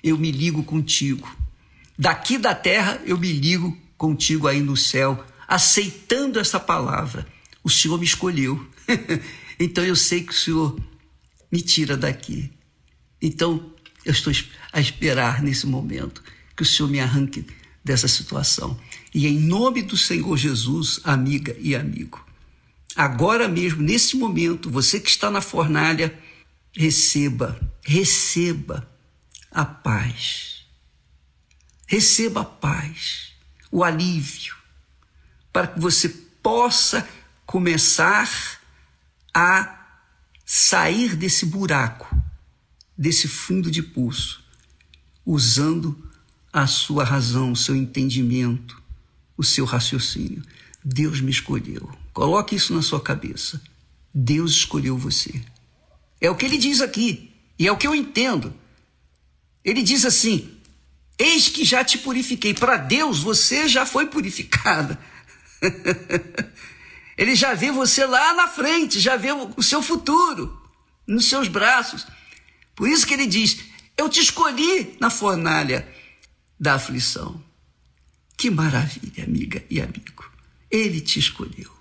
[0.04, 1.30] Eu me ligo contigo.
[2.00, 7.26] Daqui da terra eu me ligo contigo aí no céu, aceitando essa palavra.
[7.64, 8.68] O Senhor me escolheu.
[9.60, 10.80] então eu sei que o Senhor
[11.52, 12.52] me tira daqui.
[13.22, 13.74] Então
[14.04, 14.34] eu estou
[14.74, 16.24] a esperar nesse momento
[16.56, 17.46] que o Senhor me arranque
[17.84, 18.80] dessa situação.
[19.14, 22.26] E em nome do Senhor Jesus, amiga e amigo,
[22.96, 26.18] agora mesmo, nesse momento, você que está na fornalha,
[26.74, 28.90] receba, receba
[29.52, 30.66] a paz.
[31.88, 33.32] Receba a paz,
[33.72, 34.57] o alívio,
[35.52, 36.10] para que você
[36.42, 37.08] possa
[37.46, 38.60] começar
[39.34, 39.76] a
[40.46, 42.16] sair desse buraco
[42.98, 44.44] desse fundo de pulso,
[45.26, 45.96] usando
[46.52, 48.82] a sua razão, o seu entendimento,
[49.38, 50.42] o seu raciocínio.
[50.84, 51.92] Deus me escolheu.
[52.12, 53.62] Coloque isso na sua cabeça.
[54.14, 55.44] Deus escolheu você.
[56.20, 58.54] É o que ele diz aqui, e é o que eu entendo.
[59.64, 60.58] Ele diz assim:
[61.20, 62.54] Eis que já te purifiquei.
[62.54, 64.98] Para Deus, você já foi purificada.
[67.18, 70.62] ele já vê você lá na frente, já vê o seu futuro
[71.06, 72.06] nos seus braços.
[72.76, 73.60] Por isso que ele diz:
[73.98, 75.88] Eu te escolhi na fornalha
[76.60, 77.42] da aflição.
[78.38, 80.30] Que maravilha, amiga e amigo.
[80.70, 81.72] Ele te escolheu.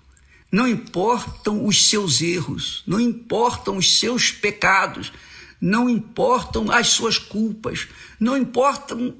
[0.51, 5.11] Não importam os seus erros, não importam os seus pecados,
[5.59, 7.87] não importam as suas culpas,
[8.19, 9.15] não importam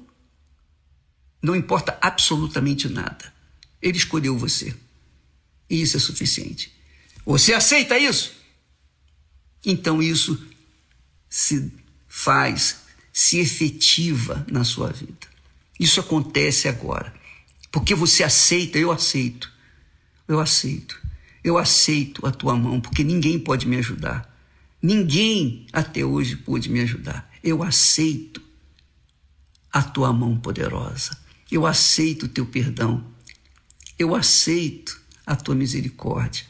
[1.40, 3.32] não importa absolutamente nada.
[3.80, 4.74] Ele escolheu você.
[5.68, 6.72] E isso é suficiente.
[7.24, 8.32] Você aceita isso?
[9.64, 10.46] Então isso
[11.28, 11.70] se
[12.08, 15.28] faz, se efetiva na sua vida.
[15.78, 17.14] Isso acontece agora.
[17.70, 19.52] Porque você aceita, eu aceito.
[20.26, 21.00] Eu aceito.
[21.44, 24.28] Eu aceito a tua mão, porque ninguém pode me ajudar.
[24.82, 27.30] Ninguém até hoje pôde me ajudar.
[27.42, 28.42] Eu aceito
[29.72, 31.16] a tua mão poderosa.
[31.50, 33.04] Eu aceito o teu perdão.
[33.98, 36.46] Eu aceito a tua misericórdia.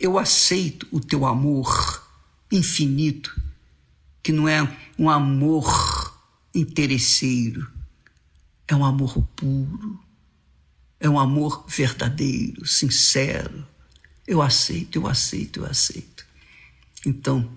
[0.00, 2.06] Eu aceito o teu amor
[2.50, 3.40] infinito,
[4.22, 6.18] que não é um amor
[6.54, 7.70] interesseiro,
[8.66, 9.98] é um amor puro,
[11.00, 13.66] é um amor verdadeiro, sincero.
[14.26, 16.26] Eu aceito, eu aceito, eu aceito.
[17.06, 17.50] Então,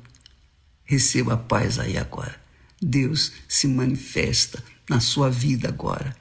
[0.83, 2.39] receba a paz aí agora.
[2.81, 6.15] Deus se manifesta na sua vida agora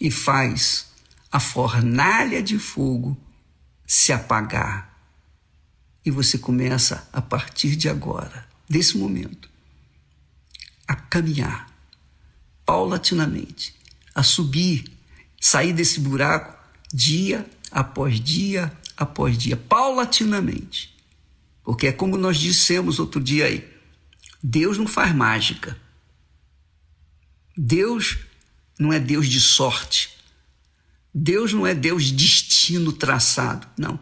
[0.00, 0.89] e faz
[1.30, 3.16] a fornalha de fogo
[3.86, 4.88] se apagar.
[6.04, 9.50] E você começa, a partir de agora, desse momento,
[10.88, 11.68] a caminhar
[12.64, 13.74] paulatinamente,
[14.14, 14.84] a subir,
[15.40, 16.58] sair desse buraco
[16.92, 20.94] dia após dia após dia, paulatinamente.
[21.64, 23.66] Porque é como nós dissemos outro dia aí:
[24.42, 25.80] Deus não faz mágica.
[27.56, 28.18] Deus
[28.78, 30.18] não é Deus de sorte.
[31.12, 33.98] Deus não é Deus de destino traçado, não.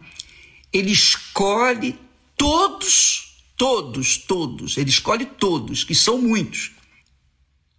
[0.71, 1.97] Ele escolhe
[2.37, 4.77] todos, todos, todos.
[4.77, 6.71] Ele escolhe todos, que são muitos.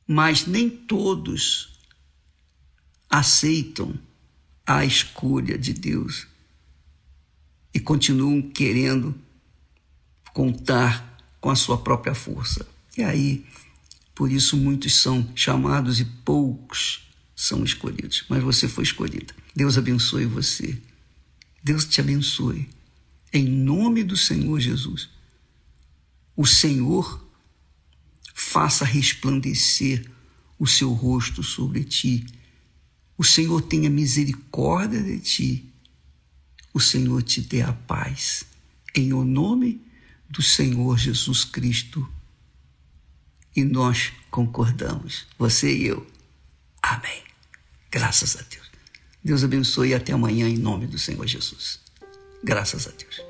[0.07, 1.71] Mas nem todos
[3.09, 3.99] aceitam
[4.67, 6.27] a escolha de Deus
[7.73, 9.15] e continuam querendo
[10.33, 12.67] contar com a sua própria força.
[12.97, 13.45] E aí
[14.21, 17.10] por isso muitos são chamados e poucos
[17.41, 18.25] são escolhidos.
[18.29, 19.35] Mas você foi escolhida.
[19.57, 20.79] Deus abençoe você.
[21.65, 22.69] Deus te abençoe.
[23.33, 25.09] Em nome do Senhor Jesus.
[26.37, 27.27] O Senhor
[28.35, 30.05] faça resplandecer
[30.59, 32.27] o seu rosto sobre ti.
[33.17, 35.65] O Senhor tenha misericórdia de ti.
[36.75, 38.45] O Senhor te dê a paz.
[38.95, 39.81] Em o nome
[40.29, 42.07] do Senhor Jesus Cristo
[43.57, 46.07] e nós concordamos, você e eu.
[46.83, 47.30] Amém.
[47.91, 48.71] Graças a Deus.
[49.23, 51.81] Deus abençoe e até amanhã em nome do Senhor Jesus.
[52.43, 53.30] Graças a Deus.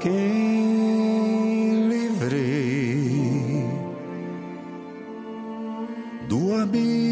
[0.00, 3.64] Quem livrei
[6.28, 7.04] do abismo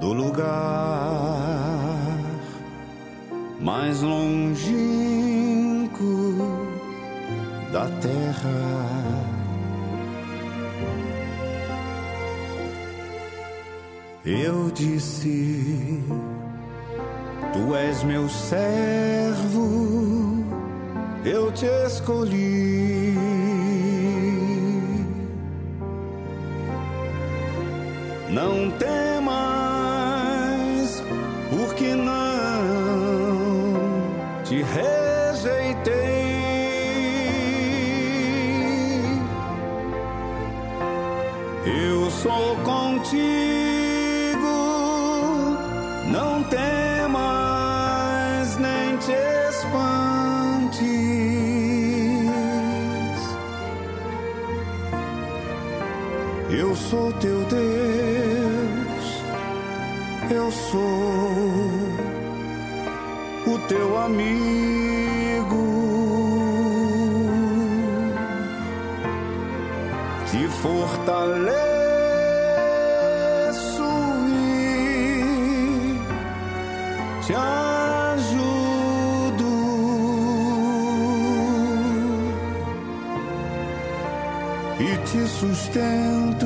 [0.00, 0.96] do lugar
[3.60, 4.76] mais longínquo
[7.72, 8.96] da terra.
[14.24, 15.45] Eu disse:
[17.96, 19.64] és meu servo,
[21.24, 23.14] eu te escolhi.
[28.28, 29.32] Não temas,
[31.48, 32.12] porque não
[34.44, 34.95] te rejeitei.
[63.76, 65.66] O teu amigo.
[70.30, 71.56] Te fortaleço
[74.28, 75.98] e
[77.26, 78.64] te ajudo.
[84.80, 86.45] E te sustento.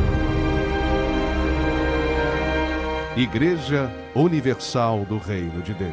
[3.15, 5.91] Igreja Universal do Reino de Deus.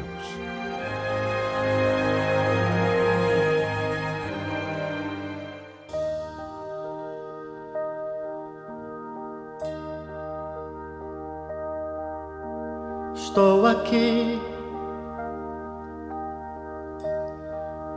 [13.13, 14.39] Estou aqui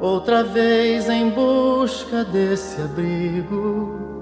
[0.00, 4.21] outra vez em busca desse abrigo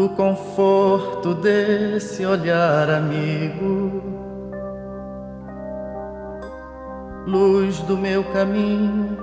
[0.00, 4.02] do conforto desse olhar amigo,
[7.26, 9.18] luz do meu caminho,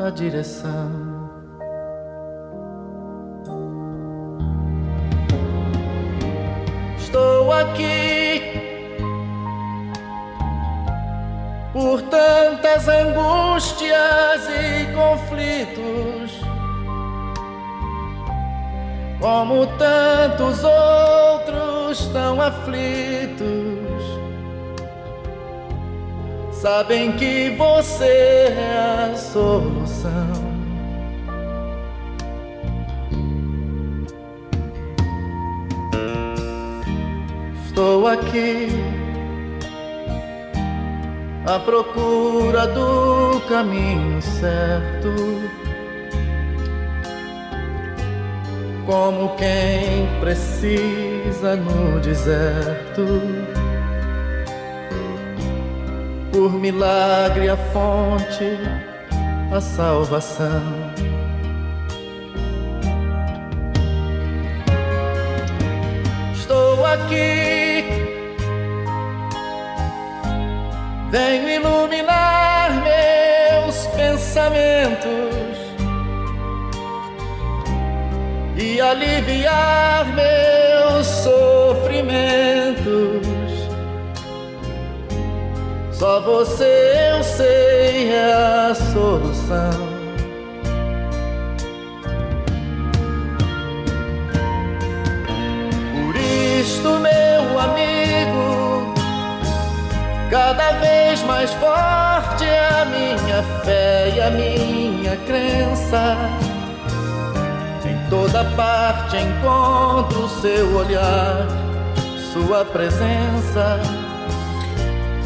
[0.00, 0.90] a direção.
[6.98, 8.42] Estou aqui
[11.72, 16.21] por tantas angústias e conflitos
[19.22, 23.46] como tantos outros tão aflitos,
[26.50, 30.10] sabem que você é a solução.
[37.64, 38.70] Estou aqui
[41.46, 45.61] à procura do caminho certo
[48.92, 53.22] como quem precisa no deserto.
[56.30, 58.58] Por milagre a fonte,
[59.50, 60.92] a salvação.
[66.34, 67.84] Estou aqui,
[71.10, 75.31] venho iluminar meus pensamentos
[78.82, 82.82] aliviar meus sofrimentos.
[85.92, 89.92] Só você eu sei é a solução.
[95.94, 98.94] Por isto, meu amigo,
[100.28, 106.41] cada vez mais forte é a minha fé e a minha crença
[108.12, 111.46] toda parte encontro seu olhar,
[112.30, 113.80] sua presença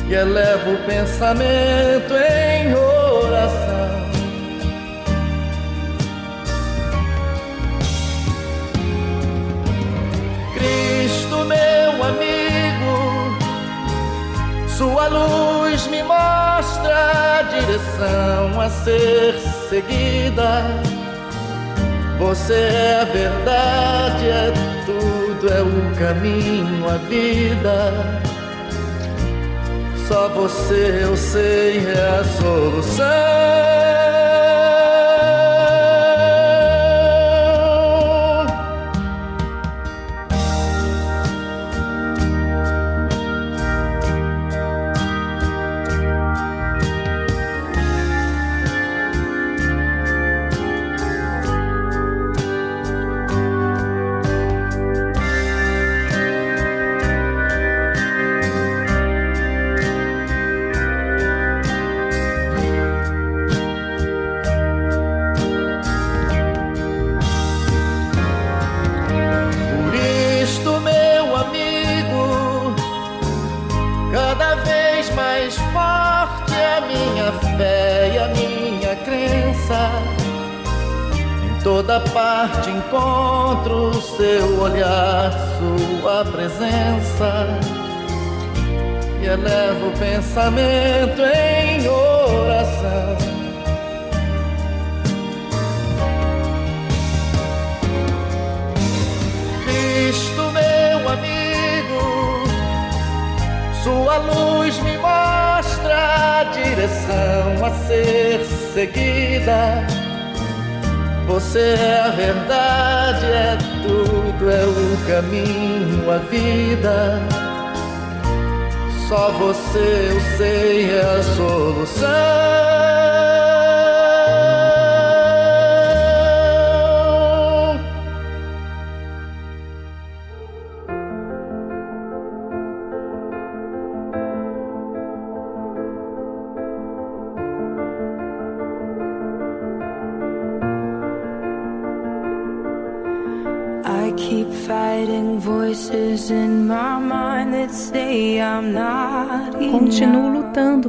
[0.08, 4.06] e elevo o pensamento em oração.
[10.54, 13.36] Cristo, meu amigo,
[14.68, 19.34] sua luz me mostra a direção a ser
[19.68, 20.95] seguida
[22.18, 24.52] você é a verdade, é
[24.84, 28.20] tudo, é o caminho, a vida.
[30.09, 33.25] Só você eu sei é a solução.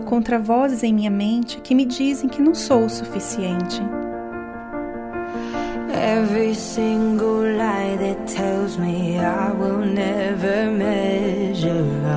[0.08, 3.82] Contra vozes em minha mente que me dizem que não sou o suficiente.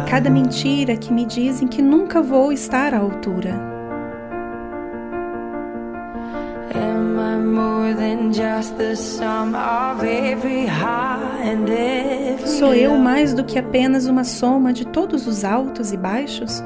[0.09, 3.61] Cada mentira que me dizem que nunca vou estar à altura.
[12.47, 16.63] Sou eu mais do que apenas uma soma de todos os altos e baixos?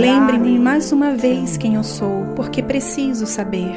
[0.00, 3.74] Lembre-me mais uma vez quem eu sou, porque preciso saber.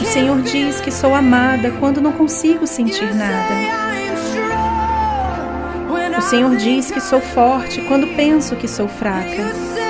[0.00, 3.54] O Senhor diz que sou amada quando não consigo sentir nada.
[6.18, 9.81] O Senhor diz que sou forte quando penso que sou fraca.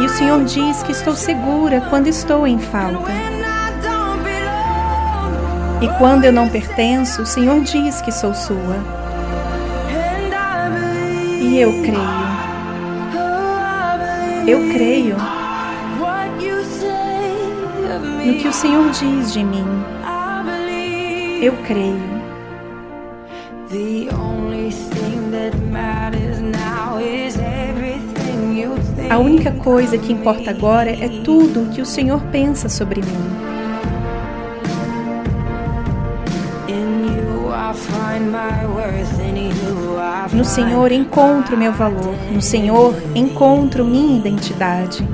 [0.00, 3.10] E o Senhor diz que estou segura quando estou em falta.
[5.82, 8.76] E quando eu não pertenço, o Senhor diz que sou sua.
[11.40, 12.20] E eu creio.
[14.46, 15.16] Eu creio
[18.24, 19.66] no que o Senhor diz de mim.
[21.42, 22.19] Eu creio.
[29.10, 33.40] A única coisa que importa agora é tudo o que o Senhor pensa sobre mim.
[40.32, 45.04] No Senhor encontro meu valor, no Senhor encontro minha identidade.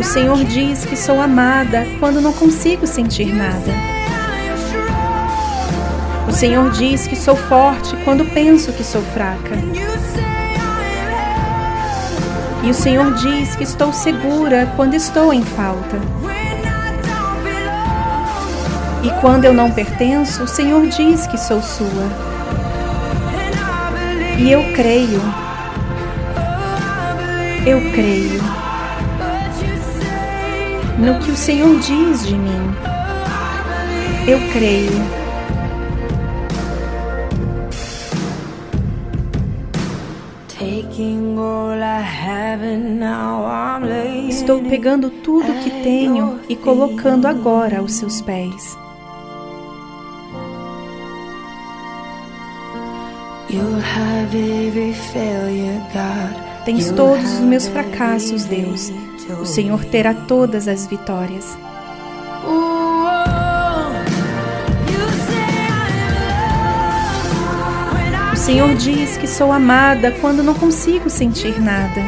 [0.00, 3.93] O Senhor diz que sou amada quando não consigo sentir nada.
[6.34, 9.54] O Senhor diz que sou forte quando penso que sou fraca.
[12.64, 15.96] E o Senhor diz que estou segura quando estou em falta.
[19.04, 22.08] E quando eu não pertenço, o Senhor diz que sou sua.
[24.36, 25.20] E eu creio.
[27.64, 28.42] Eu creio
[30.98, 32.74] no que o Senhor diz de mim.
[34.26, 35.23] Eu creio.
[44.28, 48.78] Estou pegando tudo que tenho e colocando agora aos seus pés.
[56.64, 58.90] Tens todos os meus fracassos, Deus.
[59.40, 61.56] O Senhor terá todas as vitórias.
[68.44, 71.98] Senhor diz que sou amada quando não consigo sentir nada.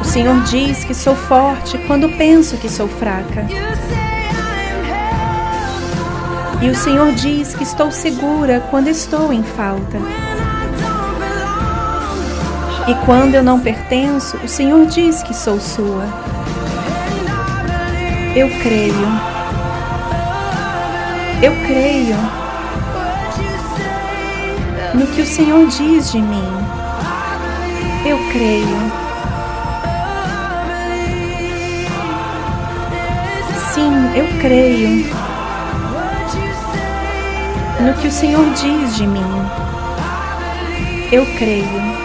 [0.00, 3.46] O Senhor diz que sou forte quando penso que sou fraca.
[6.62, 9.98] E o Senhor diz que estou segura quando estou em falta.
[12.88, 16.06] E quando eu não pertenço, o Senhor diz que sou sua.
[18.34, 19.06] Eu creio.
[21.42, 22.37] Eu creio
[25.18, 26.48] que o Senhor diz de mim.
[28.06, 28.92] Eu creio.
[33.74, 35.04] Sim, eu creio
[37.80, 39.26] no que o Senhor diz de mim.
[41.10, 41.97] Eu creio.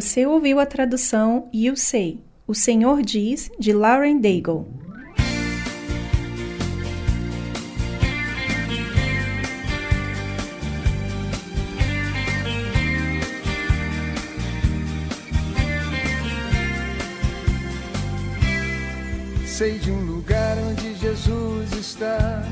[0.00, 4.66] Você ouviu a tradução You Say, O Senhor Diz, de Lauren Daigle.
[19.44, 22.42] Sei de um lugar onde Jesus está,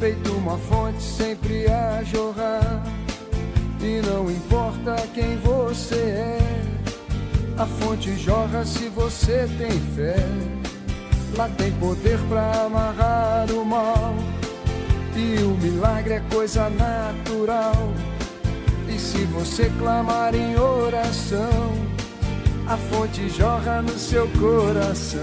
[0.00, 3.03] feito uma fonte sempre a jorrar
[3.84, 6.38] e não importa quem você é,
[7.58, 10.16] a fonte jorra se você tem fé.
[11.36, 14.14] Lá tem poder para amarrar o mal,
[15.14, 17.74] e o milagre é coisa natural.
[18.88, 21.74] E se você clamar em oração,
[22.66, 25.20] a fonte jorra no seu coração.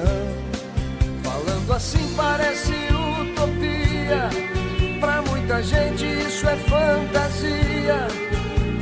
[1.24, 2.74] Falando assim parece
[3.22, 4.30] utopia.
[5.00, 8.31] Pra muita gente isso é fantasia.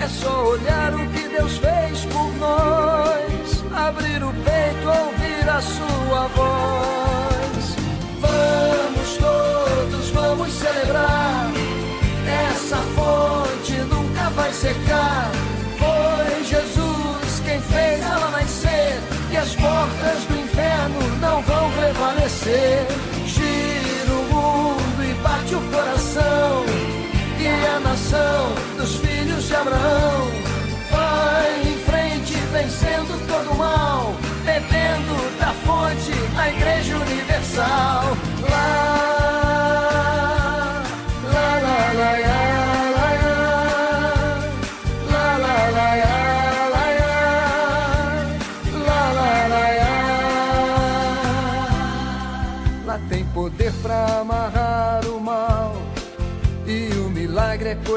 [0.09, 3.63] Só olhar o que Deus fez por nós.
[3.73, 7.75] Abrir o peito, ouvir a sua voz.
[8.19, 11.51] Vamos todos, vamos celebrar.
[12.51, 15.29] Essa fonte nunca vai secar.
[15.77, 18.99] Foi Jesus quem fez ela nascer.
[19.31, 22.85] E as portas do inferno não vão prevalecer.
[23.25, 26.68] Gira o mundo e bate o coração.
[27.41, 30.27] E a nação dos filhos de Abraão
[30.91, 34.13] vai em frente, vencendo todo o mal,
[34.43, 38.28] bebendo da fonte, a Igreja Universal.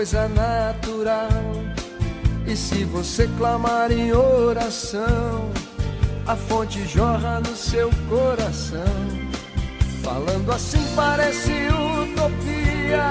[0.03, 1.29] Coisa natural.
[2.45, 5.49] E se você clamar em oração,
[6.27, 8.81] a fonte jorra no seu coração.
[10.03, 13.11] Falando assim parece utopia.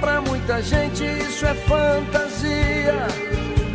[0.00, 3.08] Pra muita gente isso é fantasia.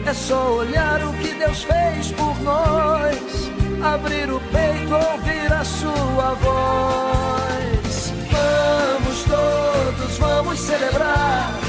[0.05, 3.51] É só olhar o que Deus fez por nós.
[3.83, 8.13] Abrir o peito, ouvir a sua voz.
[8.31, 11.66] Vamos todos, vamos celebrar.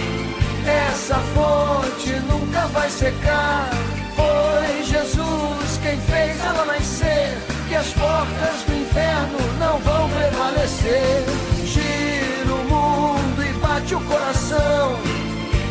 [0.79, 3.69] Essa fonte nunca vai secar.
[4.15, 7.37] Foi Jesus quem fez ela nascer.
[7.71, 11.25] E as portas do inferno não vão prevalecer.
[11.65, 14.99] Gira o mundo e bate o coração.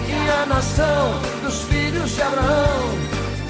[0.07, 2.89] E a nação dos filhos de Abraão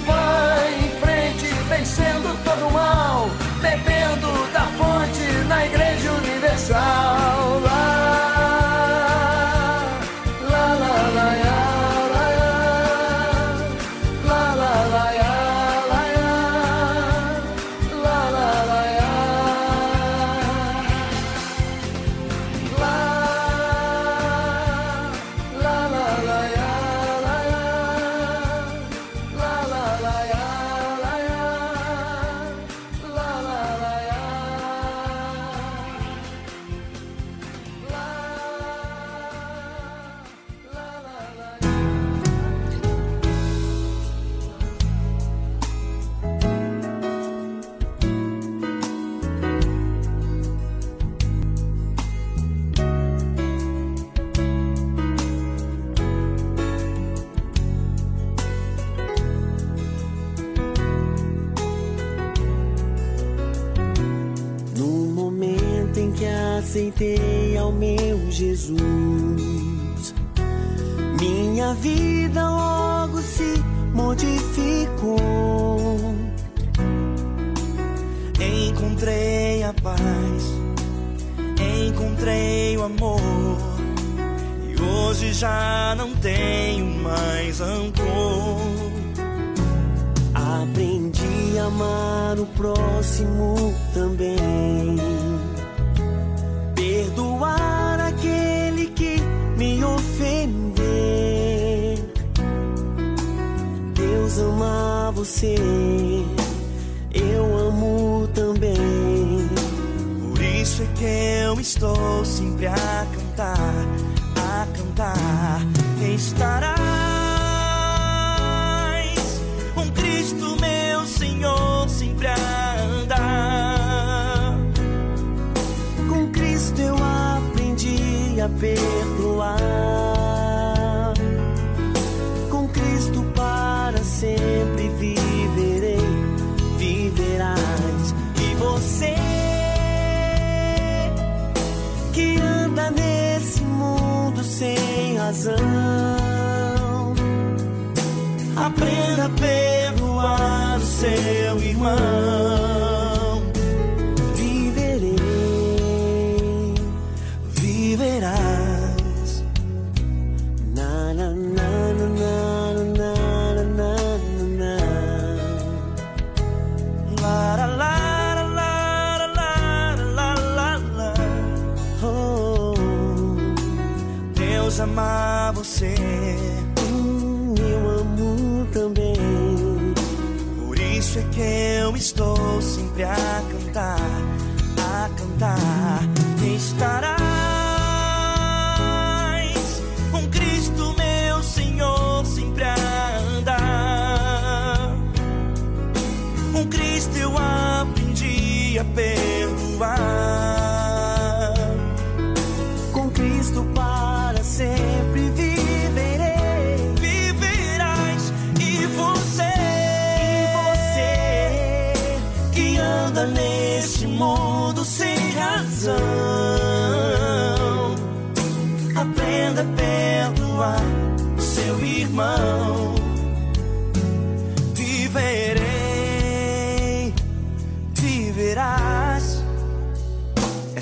[0.06, 3.30] vai em frente, vencendo todo o mal.
[3.62, 7.67] Bebendo da fonte na Igreja Universal.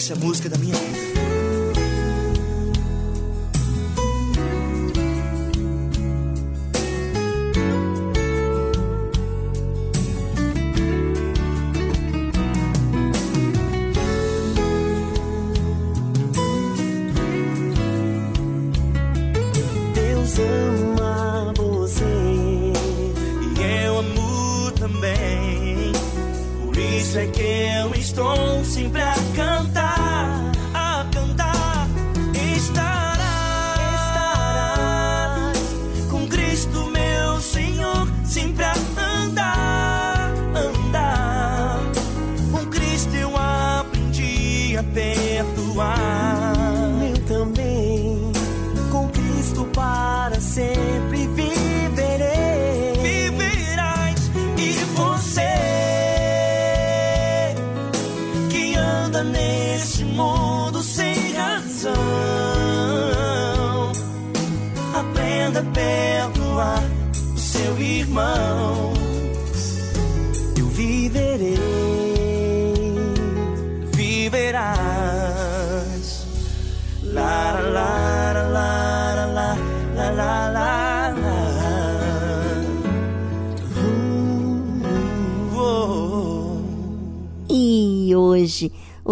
[0.06, 0.85] Essa é a música da minha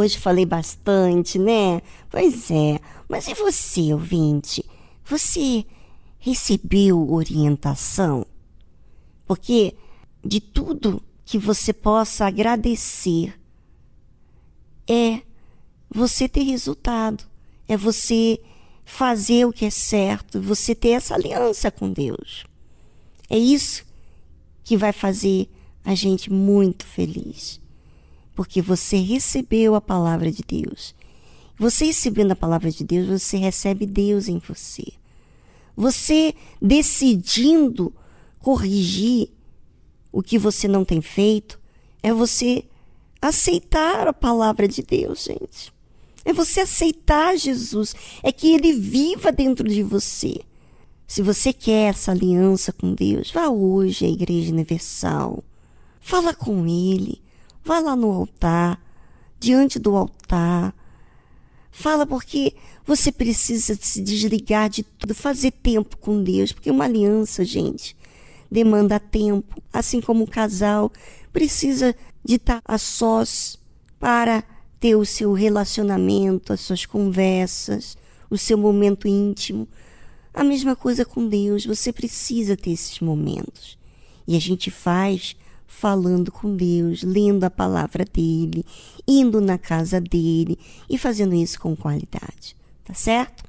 [0.03, 1.81] Hoje falei bastante, né?
[2.09, 2.77] Pois é.
[3.07, 4.61] Mas e você, ouvinte?
[5.05, 5.65] Você
[6.19, 8.25] recebeu orientação?
[9.25, 9.73] Porque
[10.21, 13.33] de tudo que você possa agradecer
[14.85, 15.21] é
[15.89, 17.23] você ter resultado,
[17.65, 18.41] é você
[18.83, 22.43] fazer o que é certo, você ter essa aliança com Deus.
[23.29, 23.85] É isso
[24.65, 25.49] que vai fazer
[25.85, 27.62] a gente muito feliz
[28.35, 30.95] porque você recebeu a palavra de Deus.
[31.57, 34.85] Você recebendo a palavra de Deus, você recebe Deus em você.
[35.75, 37.93] Você decidindo
[38.39, 39.29] corrigir
[40.11, 41.59] o que você não tem feito,
[42.01, 42.65] é você
[43.21, 45.73] aceitar a palavra de Deus, gente.
[46.25, 50.39] É você aceitar Jesus, é que ele viva dentro de você.
[51.07, 55.43] Se você quer essa aliança com Deus, vá hoje à Igreja Universal.
[55.99, 57.22] Fala com ele.
[57.63, 58.81] Vá lá no altar,
[59.39, 60.75] diante do altar.
[61.71, 62.53] Fala porque
[62.85, 67.95] você precisa se desligar de tudo, fazer tempo com Deus, porque uma aliança, gente,
[68.51, 70.91] demanda tempo, assim como um casal
[71.31, 73.57] precisa de estar a sós
[73.99, 74.43] para
[74.79, 77.97] ter o seu relacionamento, as suas conversas,
[78.29, 79.67] o seu momento íntimo.
[80.33, 83.77] A mesma coisa com Deus, você precisa ter esses momentos.
[84.27, 85.35] E a gente faz
[85.67, 88.65] falando com Deus, lendo a palavra dele,
[89.07, 90.57] indo na casa dele
[90.89, 92.55] e fazendo isso com qualidade.
[92.83, 93.43] Tá certo?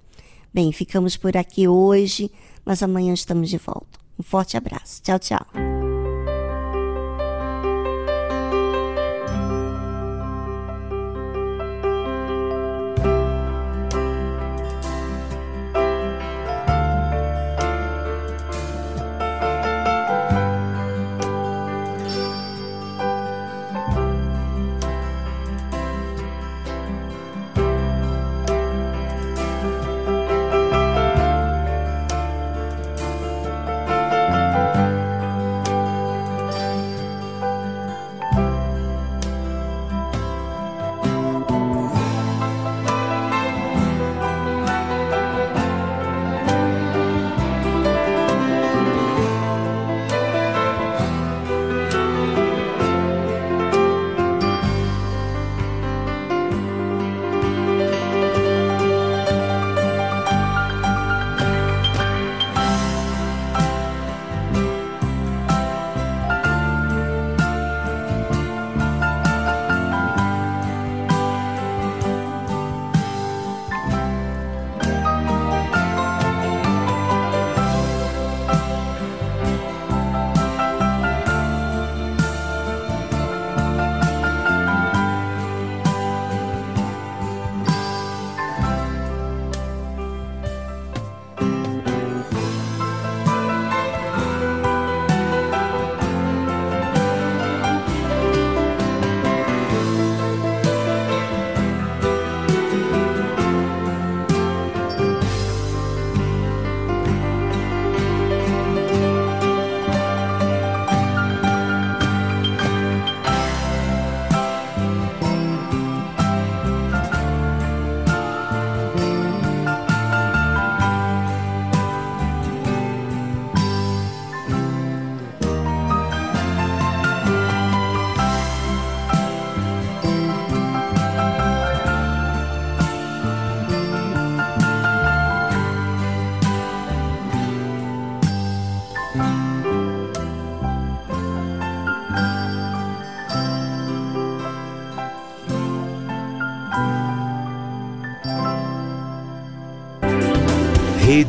[0.52, 2.30] Bem, ficamos por aqui hoje,
[2.64, 3.98] mas amanhã estamos de volta.
[4.18, 5.02] Um forte abraço.
[5.02, 5.73] Tchau, tchau.